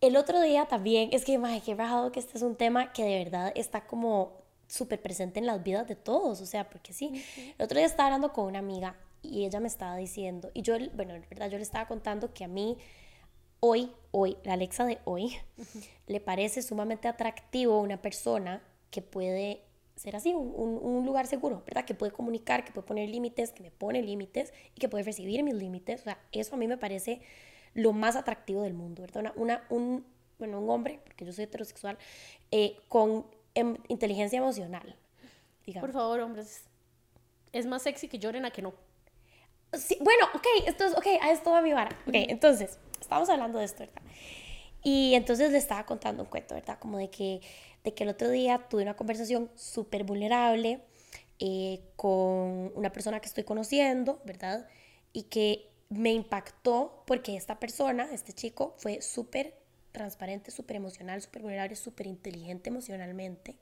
[0.00, 3.04] El otro día también, es que, más qué rajado que este es un tema que
[3.04, 4.32] de verdad está como
[4.66, 7.22] súper presente en las vidas de todos, o sea, porque sí.
[7.58, 10.76] El otro día estaba hablando con una amiga y ella me estaba diciendo, y yo,
[10.94, 12.78] bueno, en verdad yo le estaba contando que a mí
[13.60, 15.36] hoy, hoy, la Alexa de hoy,
[16.06, 19.67] le parece sumamente atractivo una persona que puede
[19.98, 21.84] ser así, un, un, lugar seguro, ¿verdad?
[21.84, 25.42] Que puede comunicar, que puede poner límites, que me pone límites y que puede recibir
[25.42, 26.02] mis límites.
[26.02, 27.20] O sea, eso a mí me parece
[27.74, 29.32] lo más atractivo del mundo, ¿verdad?
[29.36, 30.06] Una, un,
[30.38, 31.98] bueno, un hombre, porque yo soy heterosexual,
[32.50, 34.96] eh, con em, inteligencia emocional.
[35.66, 35.90] Digamos.
[35.90, 36.64] Por favor, hombres,
[37.52, 38.74] es más sexy que lloren a que no.
[39.72, 41.94] Sí, bueno, ok, esto es, ok, a esto va mi vara.
[42.06, 44.02] Ok, entonces, estamos hablando de esto, ¿verdad?
[44.90, 46.78] Y entonces le estaba contando un cuento, ¿verdad?
[46.78, 47.42] Como de que
[47.84, 50.80] de que el otro día tuve una conversación súper vulnerable
[51.38, 54.66] eh, con una persona que estoy conociendo, ¿verdad?
[55.12, 59.58] Y que me impactó porque esta persona, este chico, fue súper
[59.92, 63.56] transparente, súper emocional, súper vulnerable, súper inteligente emocionalmente.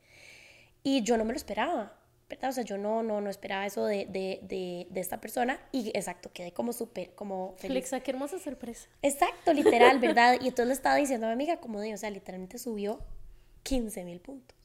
[0.85, 1.99] Y yo no me lo esperaba,
[2.29, 2.51] ¿verdad?
[2.51, 5.91] O sea, yo no, no, no esperaba eso de, de, de, de esta persona y
[5.95, 7.75] exacto, quedé como súper, como feliz.
[7.75, 8.89] Flexa, qué hermosa sorpresa.
[9.03, 10.35] Exacto, literal, ¿verdad?
[10.41, 13.01] Y entonces le estaba diciendo a mi amiga, como de, o sea, literalmente subió
[13.63, 14.57] 15 mil puntos.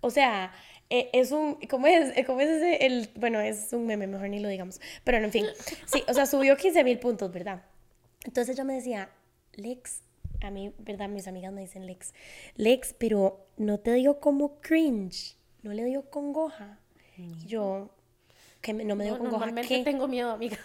[0.00, 0.52] O sea,
[0.90, 2.16] eh, es un, ¿cómo es?
[2.16, 2.84] Eh, ¿Cómo es ese?
[2.86, 4.80] El, bueno, es un meme, mejor ni lo digamos.
[5.02, 5.46] Pero en fin,
[5.86, 7.62] sí, o sea, subió 15 mil puntos, ¿verdad?
[8.24, 9.08] Entonces yo me decía,
[9.54, 10.02] Lex,
[10.42, 11.08] a mí, ¿verdad?
[11.08, 12.12] Mis amigas me dicen Lex,
[12.56, 16.78] Lex, pero no te digo como cringe, no le digo congoja.
[17.46, 17.90] Yo,
[18.60, 19.46] que no me digo congoja.
[19.46, 20.58] Normalmente tengo miedo, amiga.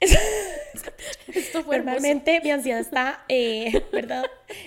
[1.66, 4.24] Normalmente mi ansiedad está, eh, ¿verdad?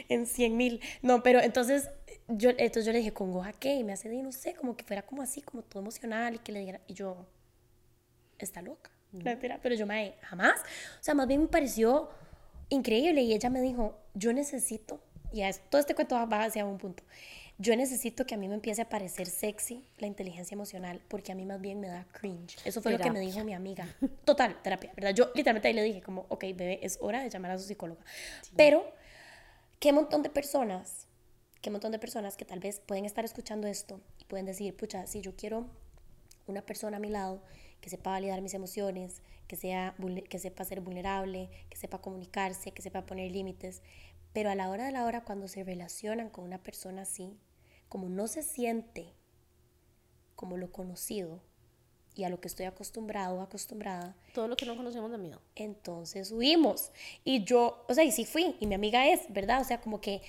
[0.10, 0.82] En 100 mil.
[1.02, 1.90] No, pero entonces
[2.28, 3.76] yo, entonces yo le dije, ¿congoja qué?
[3.76, 6.40] Y me hace de, no sé, como que fuera como así, como todo emocional y
[6.40, 7.26] que le dijera, y yo,
[8.40, 8.92] está loca.
[9.62, 10.60] Pero yo me, jamás.
[11.00, 12.10] O sea, más bien me pareció
[12.70, 15.02] increíble y ella me dijo, yo necesito,
[15.32, 17.04] y todo este cuento va hacia un punto,
[17.62, 21.36] yo necesito que a mí me empiece a parecer sexy la inteligencia emocional porque a
[21.36, 22.58] mí más bien me da cringe.
[22.66, 23.88] Eso fue lo que me dijo mi amiga.
[24.26, 25.14] Total, terapia, ¿verdad?
[25.14, 28.02] Yo literalmente ahí le dije como, ok, bebé, es hora de llamar a su psicóloga.
[28.56, 28.92] Pero,
[29.80, 31.08] ¿qué montón de personas
[31.70, 35.06] un montón de personas que tal vez pueden estar escuchando esto y pueden decir, pucha,
[35.06, 35.68] si yo quiero
[36.48, 37.44] una persona a mi lado
[37.82, 39.96] que sepa validar mis emociones, que, sea,
[40.30, 43.82] que sepa ser vulnerable, que sepa comunicarse, que sepa poner límites,
[44.34, 47.38] pero a la hora de la hora cuando se relacionan con una persona así,
[47.92, 49.14] como no se siente
[50.36, 51.40] como lo conocido
[52.16, 54.16] y a lo que estoy acostumbrado acostumbrada.
[54.34, 55.40] Todo lo que no conocemos de miedo.
[55.56, 56.92] Entonces huimos.
[57.24, 59.62] Y yo, o sea, y sí fui, y mi amiga es, ¿verdad?
[59.62, 60.24] O sea, como que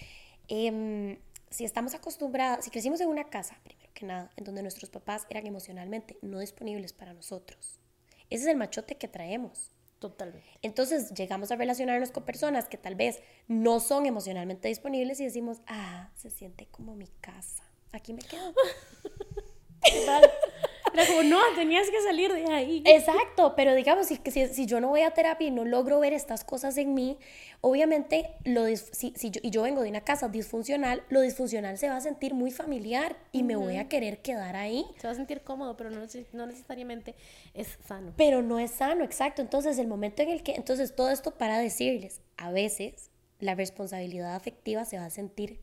[0.55, 4.91] Em, si estamos acostumbrados, si crecimos en una casa, primero que nada, en donde nuestros
[4.91, 7.79] papás eran emocionalmente no disponibles para nosotros,
[8.29, 9.73] ese es el machote que traemos.
[10.03, 10.59] Totalmente.
[10.63, 15.59] Entonces llegamos a relacionarnos con personas que tal vez no son emocionalmente disponibles y decimos,
[15.69, 17.63] ah, se siente como mi casa.
[17.93, 18.53] Aquí me quedo.
[20.95, 22.83] Era como, no, tenías que salir de ahí.
[22.87, 26.13] Exacto, pero digamos, si, si, si yo no voy a terapia y no logro ver
[26.13, 27.19] estas cosas en mí,
[27.61, 31.89] obviamente, lo si, si yo, y yo vengo de una casa disfuncional, lo disfuncional se
[31.89, 34.85] va a sentir muy familiar y me voy a querer quedar ahí.
[34.99, 37.15] Se va a sentir cómodo, pero no, no necesariamente
[37.55, 38.13] es sano.
[38.17, 39.43] Pero no es sano, exacto.
[39.43, 44.35] Entonces, el momento en el que, entonces, todo esto para decirles, a veces la responsabilidad
[44.35, 45.61] afectiva se va a sentir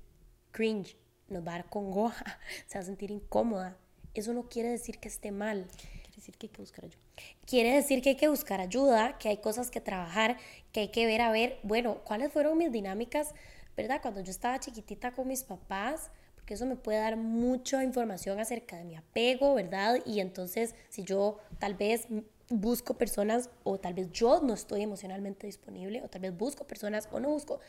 [0.52, 3.78] cringe, nos va a dar congoja, se va a sentir incómoda.
[4.14, 5.68] Eso no quiere decir que esté mal.
[6.04, 7.00] Quiere decir que hay que buscar ayuda.
[7.46, 10.38] Quiere decir que hay que buscar ayuda, que hay cosas que trabajar,
[10.72, 13.34] que hay que ver a ver, bueno, cuáles fueron mis dinámicas,
[13.76, 14.02] ¿verdad?
[14.02, 18.78] Cuando yo estaba chiquitita con mis papás, porque eso me puede dar mucha información acerca
[18.78, 20.00] de mi apego, ¿verdad?
[20.06, 22.08] Y entonces, si yo tal vez
[22.50, 27.08] busco personas o tal vez yo no estoy emocionalmente disponible o tal vez busco personas
[27.12, 27.60] o no busco,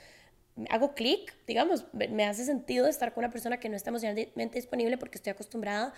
[0.68, 4.98] hago clic, digamos, me hace sentido estar con una persona que no está emocionalmente disponible
[4.98, 5.94] porque estoy acostumbrada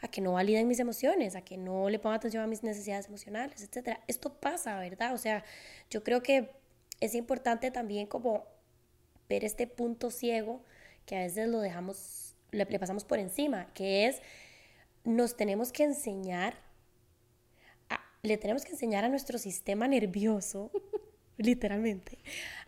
[0.00, 3.06] a que no validen mis emociones, a que no le ponga atención a mis necesidades
[3.06, 3.98] emocionales, etc.
[4.06, 5.14] Esto pasa, ¿verdad?
[5.14, 5.44] O sea,
[5.90, 6.50] yo creo que
[7.00, 8.46] es importante también como
[9.28, 10.62] ver este punto ciego
[11.04, 14.20] que a veces lo dejamos, le, pasamos por encima, que es,
[15.04, 16.58] nos tenemos que enseñar,
[17.88, 20.70] a, le tenemos que enseñar a nuestro sistema nervioso,
[21.36, 22.18] literalmente,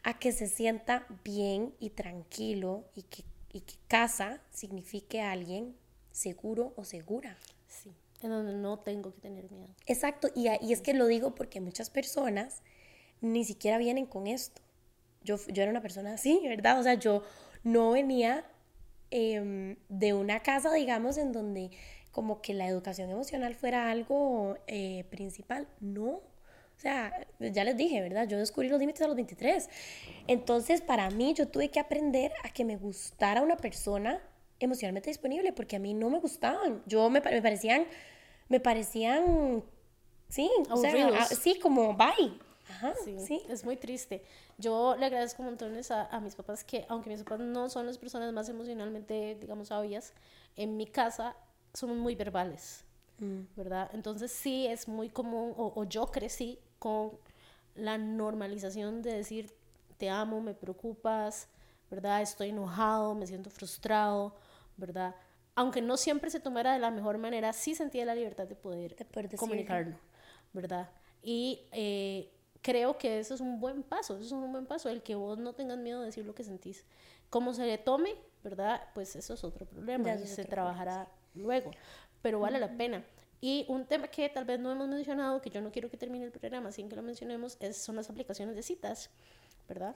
[0.05, 5.75] a que se sienta bien y tranquilo y que, y que casa signifique alguien
[6.19, 7.37] seguro o segura.
[7.69, 9.75] Sí, en donde no tengo que tener miedo.
[9.87, 12.63] Exacto, y, y es que lo digo porque muchas personas
[13.21, 14.63] ni siquiera vienen con esto.
[15.23, 16.79] Yo, yo era una persona así, ¿verdad?
[16.81, 17.23] O sea, yo
[17.63, 18.45] no venía
[19.11, 21.71] eh, de una casa, digamos, en donde
[22.11, 25.69] como que la educación emocional fuera algo eh, principal.
[25.81, 26.07] No.
[26.11, 28.29] O sea, ya les dije, ¿verdad?
[28.29, 29.69] Yo descubrí los límites a los 23.
[30.29, 34.21] Entonces, para mí, yo tuve que aprender a que me gustara una persona
[34.61, 36.83] emocionalmente disponible, porque a mí no me gustaban.
[36.87, 37.87] Yo me, me parecían,
[38.49, 39.63] me parecían,
[40.29, 42.39] sí, o sea, sí, como bye.
[42.71, 44.23] Ajá, sí, sí, es muy triste.
[44.59, 47.97] Yo le agradezco montones a, a mis papás que, aunque mis papás no son las
[47.97, 50.13] personas más emocionalmente, digamos, sabias,
[50.57, 51.35] en mi casa
[51.73, 52.85] somos muy verbales,
[53.21, 53.41] mm.
[53.57, 53.91] ¿verdad?
[53.95, 57.13] Entonces sí es muy común, o, o yo crecí con
[57.75, 59.55] la normalización de decir,
[59.97, 61.49] te amo, me preocupas,
[61.91, 62.21] ¿verdad?
[62.21, 64.35] Estoy enojado, me siento frustrado,
[64.79, 65.15] ¿verdad?
[65.55, 68.97] Aunque no siempre se tomara de la mejor manera, sí sentía la libertad de poder,
[68.97, 69.97] de poder comunicarlo,
[70.53, 70.89] ¿verdad?
[71.23, 75.03] Y eh, creo que eso es un buen paso, eso es un buen paso, el
[75.03, 76.85] que vos no tengas miedo de decir lo que sentís.
[77.29, 78.83] Cómo se le tome, ¿verdad?
[78.95, 81.73] Pues eso es otro problema, y se trabajará luego,
[82.23, 83.05] pero vale la pena.
[83.41, 86.25] Y un tema que tal vez no hemos mencionado, que yo no quiero que termine
[86.25, 89.11] el programa sin que lo mencionemos, es, son las aplicaciones de citas,
[89.69, 89.95] ¿verdad?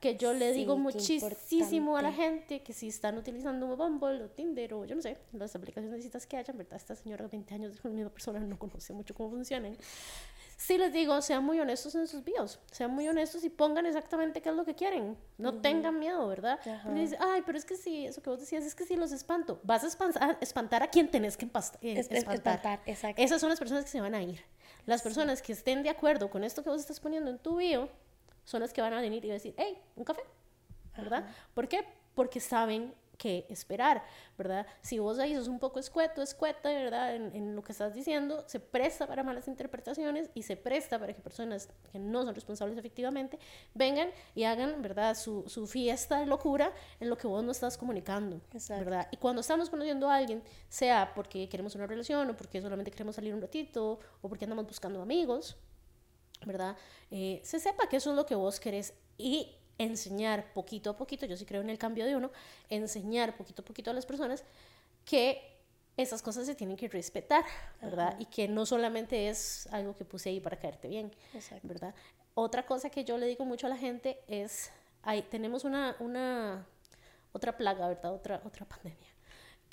[0.00, 4.74] Que yo le digo muchísimo a la gente que si están utilizando Bumble o Tinder
[4.74, 6.76] o yo no sé, las aplicaciones de citas que hayan, ¿verdad?
[6.76, 9.76] Esta señora de 20 años con la misma persona no conoce mucho cómo funcionan.
[10.56, 14.40] Sí les digo, sean muy honestos en sus bios, sean muy honestos y pongan exactamente
[14.40, 15.16] qué es lo que quieren.
[15.36, 16.60] No tengan miedo, ¿verdad?
[16.84, 19.12] Porque dice, ay, pero es que sí, eso que vos decías, es que sí los
[19.12, 19.60] espanto.
[19.64, 22.34] Vas a espantar, espantar a quien tenés que eh, espantar.
[22.34, 23.20] espantar exacto.
[23.20, 24.40] Esas son las personas que se van a ir.
[24.86, 27.88] Las personas que estén de acuerdo con esto que vos estás poniendo en tu bio,
[28.44, 30.22] son las que van a venir y decir, hey, un café,
[30.96, 31.26] ¿verdad?
[31.54, 31.84] ¿Por qué?
[32.14, 34.04] Porque saben qué esperar,
[34.36, 34.66] ¿verdad?
[34.82, 37.14] Si vos ahí sos un poco escueto, escueta, ¿verdad?
[37.14, 41.12] En, en, lo que estás diciendo, se presta para malas interpretaciones y se presta para
[41.12, 43.38] que personas que no son responsables efectivamente
[43.74, 45.16] vengan y hagan, ¿verdad?
[45.16, 48.84] Su, su fiesta de locura en lo que vos no estás comunicando, Exacto.
[48.84, 49.08] ¿verdad?
[49.10, 53.16] Y cuando estamos conociendo a alguien, sea porque queremos una relación o porque solamente queremos
[53.16, 55.56] salir un ratito o porque andamos buscando amigos,
[56.46, 56.76] ¿verdad?
[57.10, 61.26] Eh, se sepa que eso es lo que vos querés y enseñar poquito a poquito,
[61.26, 62.30] yo sí creo en el cambio de uno,
[62.68, 64.44] enseñar poquito a poquito a las personas
[65.04, 65.54] que
[65.96, 67.44] esas cosas se tienen que respetar,
[67.80, 68.16] ¿verdad?
[68.18, 71.12] Y que no solamente es algo que puse ahí para caerte bien,
[71.62, 71.94] ¿verdad?
[72.34, 74.70] Otra cosa que yo le digo mucho a la gente es,
[75.02, 76.66] hay, tenemos una, una,
[77.32, 78.12] otra plaga, ¿verdad?
[78.12, 79.14] Otra, otra pandemia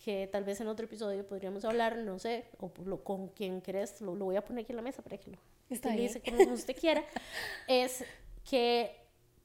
[0.04, 4.02] que tal vez en otro episodio podríamos hablar, no sé, o lo, con quien querés,
[4.02, 5.38] lo, lo, voy a poner aquí en la mesa para que lo
[5.76, 7.04] utilice como usted quiera,
[7.68, 8.04] es
[8.50, 8.96] que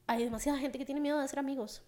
[0.07, 1.81] hay demasiada gente que tiene miedo de hacer amigos.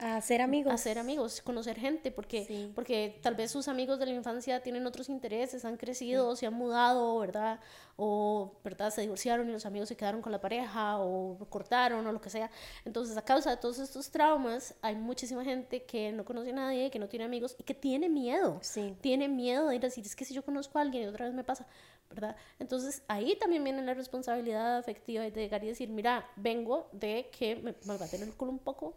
[0.00, 0.72] A ser amigos.
[0.72, 4.86] A ser amigos, conocer gente, porque, porque tal vez sus amigos de la infancia tienen
[4.86, 7.60] otros intereses, han crecido, se han mudado, ¿verdad?
[7.96, 8.90] O, ¿verdad?
[8.90, 12.30] Se divorciaron y los amigos se quedaron con la pareja, o cortaron, o lo que
[12.30, 12.50] sea.
[12.86, 16.90] Entonces, a causa de todos estos traumas, hay muchísima gente que no conoce a nadie,
[16.90, 18.58] que no tiene amigos y que tiene miedo.
[18.62, 18.96] Sí.
[19.02, 21.26] Tiene miedo de ir a decir, es que si yo conozco a alguien y otra
[21.26, 21.66] vez me pasa,
[22.10, 22.36] ¿verdad?
[22.58, 27.56] Entonces, ahí también viene la responsabilidad afectiva de llegar y decir, mira, vengo de que
[27.56, 28.96] me, tener el culo un poco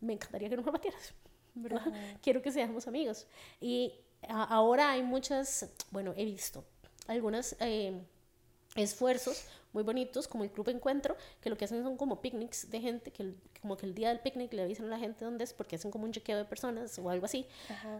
[0.00, 1.14] me encantaría que no me batieras,
[1.54, 1.82] ¿verdad?
[2.22, 3.26] Quiero que seamos amigos.
[3.60, 3.94] Y
[4.28, 6.64] ahora hay muchas, bueno, he visto
[7.06, 8.00] algunas eh,
[8.74, 12.80] esfuerzos muy bonitos como el Club Encuentro, que lo que hacen son como picnics de
[12.80, 15.54] gente, que como que el día del picnic le avisan a la gente dónde es,
[15.54, 17.46] porque hacen como un chequeo de personas o algo así,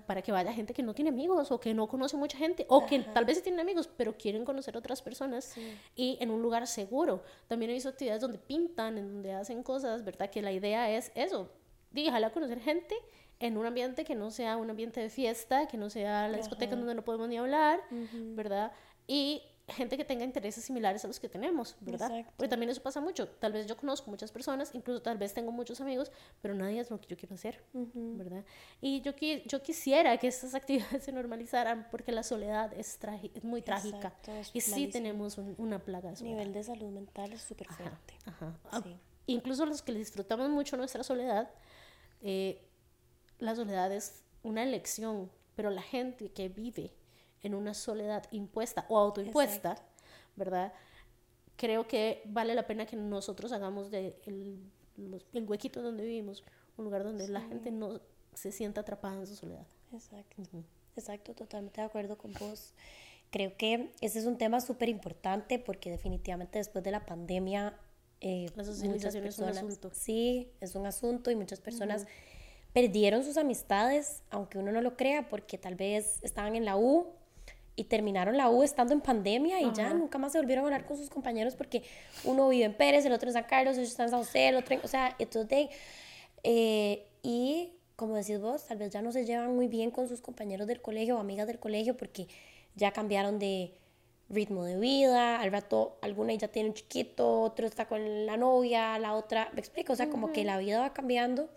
[0.07, 2.87] para que vaya gente que no tiene amigos o que no conoce mucha gente, o
[2.87, 5.55] que tal vez sí tienen amigos, pero quieren conocer otras personas
[5.97, 7.23] y en un lugar seguro.
[7.49, 10.31] También he visto actividades donde pintan, en donde hacen cosas, ¿verdad?
[10.31, 11.49] Que la idea es eso,
[11.95, 12.95] a conocer gente
[13.41, 16.77] en un ambiente que no sea un ambiente de fiesta, que no sea la discoteca
[16.77, 17.81] donde no podemos ni hablar,
[18.35, 18.73] ¿verdad?
[19.07, 19.43] Y
[19.73, 22.25] gente que tenga intereses similares a los que tenemos, ¿verdad?
[22.37, 23.29] Porque también eso pasa mucho.
[23.29, 26.91] Tal vez yo conozco muchas personas, incluso tal vez tengo muchos amigos, pero nadie es
[26.91, 28.45] lo que yo quiero hacer, ¿verdad?
[28.81, 29.13] Y yo,
[29.47, 32.99] yo quisiera que estas actividades se normalizaran porque la soledad es,
[33.35, 34.15] es muy trágica.
[34.53, 36.37] y sí tenemos una plaga de soledad.
[36.37, 38.15] nivel de salud mental es súper fuerte.
[38.27, 38.59] Ajá.
[38.71, 38.83] Ah,
[39.27, 41.51] incluso los que disfrutamos mucho nuestra soledad,
[42.21, 42.65] eh,
[43.39, 46.93] la soledad es una elección, pero la gente que vive
[47.43, 49.77] en una soledad impuesta o autoimpuesta,
[50.37, 50.73] ¿verdad?
[51.57, 54.59] Creo que vale la pena que nosotros hagamos de el,
[55.33, 56.45] el huequito donde vivimos
[56.77, 58.01] un lugar donde la gente no
[58.35, 59.67] se sienta atrapada en su soledad.
[59.93, 60.43] Exacto,
[60.97, 62.75] exacto, totalmente de acuerdo con vos.
[63.31, 67.79] Creo que ese es un tema súper importante porque definitivamente después de la pandemia...
[68.21, 69.91] Eh, la socialización es un asunto.
[69.93, 72.07] Sí, es un asunto y muchas personas
[72.73, 77.07] perdieron sus amistades, aunque uno no lo crea, porque tal vez estaban en la U
[77.75, 80.85] y terminaron la U estando en pandemia y ya nunca más se volvieron a hablar
[80.85, 81.83] con sus compañeros porque
[82.25, 84.49] uno vive en Pérez, el otro en San Carlos, el otro está en San José,
[84.49, 85.69] el otro en, o sea, entonces,
[86.43, 90.21] eh, y como decís vos, tal vez ya no se llevan muy bien con sus
[90.21, 92.27] compañeros del colegio o amigas del colegio porque
[92.75, 93.73] ya cambiaron de
[94.29, 98.99] ritmo de vida, al rato alguna ya tiene un chiquito, otro está con la novia,
[98.99, 101.49] la otra, me explico, o sea, como que la vida va cambiando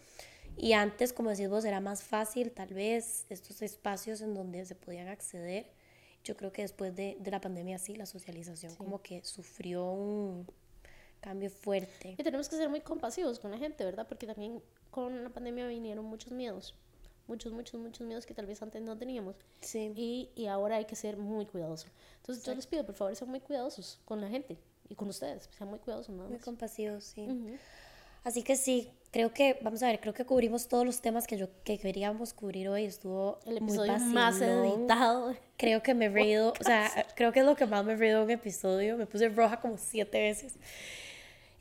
[0.58, 4.76] y antes, como decís vos, era más fácil tal vez estos espacios en donde se
[4.76, 5.68] podían acceder.
[6.26, 10.46] Yo creo que después de, de la pandemia sí, la socialización como que sufrió un
[11.22, 12.16] cambio fuerte.
[12.18, 14.08] Y tenemos que ser muy compasivos con la gente, ¿verdad?
[14.08, 14.62] Porque también
[14.92, 16.76] con la pandemia vinieron muchos miedos.
[17.28, 19.36] Muchos, muchos, muchos miedos que tal vez antes no teníamos.
[19.62, 19.92] Sí.
[19.96, 21.90] Y, y ahora hay que ser muy cuidadosos.
[22.18, 24.58] Entonces yo les pido, por favor, sean muy cuidadosos con la gente
[24.90, 25.50] y con ustedes.
[25.58, 27.28] Sean muy cuidadosos, Muy compasivos, sí.
[28.24, 31.38] Así que sí, creo que, vamos a ver, creo que cubrimos todos los temas que
[31.38, 32.84] yo que queríamos cubrir hoy.
[32.84, 35.34] Estuvo el episodio más editado.
[35.56, 37.96] Creo que me he reído, o sea, creo que es lo que más me he
[37.96, 38.98] reído en un episodio.
[38.98, 40.58] Me puse roja como siete veces.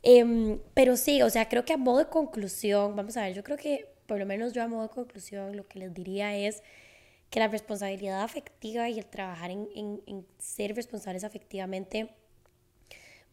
[0.03, 3.41] Em, pero sí, o sea, creo que a modo de conclusión, vamos a ver, yo
[3.41, 6.61] creo que por lo menos yo a modo de conclusión lo que les diría es
[7.29, 12.09] que la responsabilidad afectiva y el trabajar en, en, en ser responsables afectivamente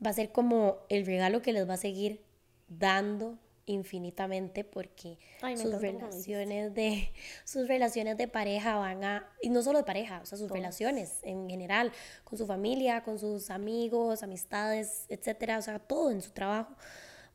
[0.01, 2.21] va a ser como el regalo que les va a seguir
[2.69, 3.37] dando
[3.67, 5.19] infinitamente porque
[5.57, 7.13] sus relaciones de
[7.45, 11.19] sus relaciones de pareja van a y no solo de pareja o sea sus relaciones
[11.23, 11.93] en general
[12.25, 16.75] con su familia con sus amigos amistades etcétera o sea todo en su trabajo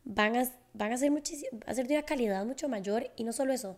[0.04, 3.32] van a van a ser muchísimo a ser de una calidad mucho mayor y no
[3.32, 3.78] solo eso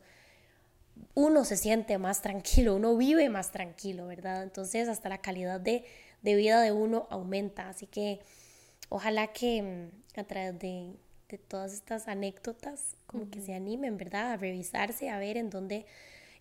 [1.14, 5.86] uno se siente más tranquilo uno vive más tranquilo verdad entonces hasta la calidad de,
[6.24, 8.20] de vida de uno aumenta así que
[8.90, 10.96] ojalá que mm, a través de
[11.30, 14.32] de todas estas anécdotas, como que se animen, ¿verdad?
[14.32, 15.86] A revisarse, a ver en dónde,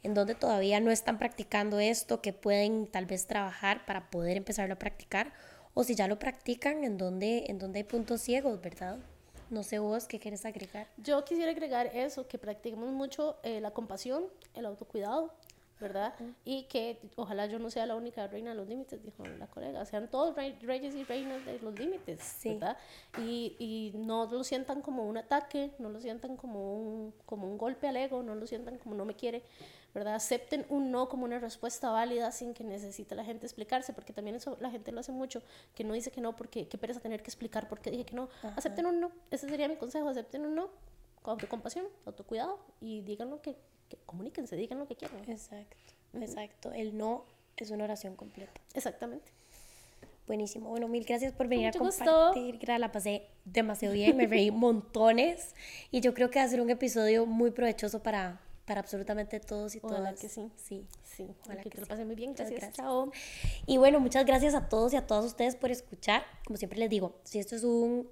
[0.03, 4.75] en dónde todavía no están practicando esto, que pueden tal vez trabajar para poder empezarlo
[4.75, 5.33] a practicar,
[5.75, 8.99] o si ya lo practican, en dónde, en dónde hay puntos ciegos, ¿verdad?
[9.51, 10.89] No sé vos qué quieres agregar.
[10.97, 14.25] Yo quisiera agregar eso, que practiquemos mucho eh, la compasión,
[14.55, 15.33] el autocuidado,
[15.81, 16.15] ¿verdad?
[16.45, 19.85] Y que ojalá yo no sea la única reina de los límites, dijo la colega,
[19.85, 22.77] sean todos reyes y reinas de los límites, ¿verdad?
[23.19, 27.59] Y, y, no lo sientan como un ataque, no lo sientan como un, como un
[27.59, 29.43] golpe al ego, no lo sientan como no me quiere,
[29.95, 30.15] ¿verdad?
[30.15, 34.37] Acepten un no como una respuesta válida sin que necesite la gente explicarse, porque también
[34.37, 35.43] eso la gente lo hace mucho,
[35.75, 38.15] que no dice que no porque qué pereza tener que explicar por qué dije que
[38.15, 38.29] no.
[38.57, 40.71] Acepten un no, ese sería mi consejo, acepten un no,
[41.23, 43.57] con autocompasión, autocuidado y díganlo que
[43.89, 45.19] que comuníquense, digan lo que quieran.
[45.29, 45.77] Exacto,
[46.15, 46.73] exacto.
[46.73, 47.25] El no
[47.57, 48.61] es una oración completa.
[48.75, 49.33] Exactamente.
[50.27, 50.69] Buenísimo.
[50.69, 52.69] Bueno, mil gracias por venir a compartir.
[52.79, 55.55] La pasé demasiado bien, me reí montones
[55.91, 59.75] y yo creo que va a ser un episodio muy provechoso para, para absolutamente todos
[59.75, 60.21] y todas.
[60.21, 60.51] que sí.
[60.57, 60.87] Sí.
[61.19, 62.35] Sí, Ojalá que, te lo pasen muy bien.
[62.35, 62.75] Gracias.
[62.75, 63.11] Chao.
[63.67, 66.23] Y bueno, muchas gracias a todos y a todas ustedes por escuchar.
[66.47, 68.09] Como siempre les digo, si esto es un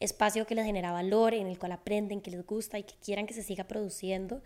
[0.00, 3.26] espacio que les genera valor, en el cual aprenden, que les gusta y que quieran
[3.26, 4.40] que se siga produciendo,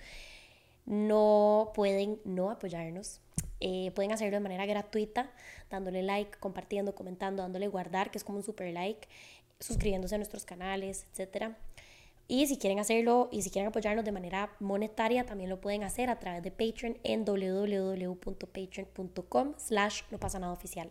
[0.87, 3.21] no pueden no apoyarnos.
[3.61, 5.31] Eh, pueden hacerlo de manera gratuita,
[5.71, 9.07] dándole like, compartiendo, comentando, dándole guardar, que es como un super like,
[9.59, 11.51] suscribiéndose a nuestros canales, etc.
[12.27, 16.09] Y si quieren hacerlo y si quieren apoyarnos de manera monetaria, también lo pueden hacer
[16.09, 20.89] a través de Patreon en www.patreon.com slash no pasa nada oficial.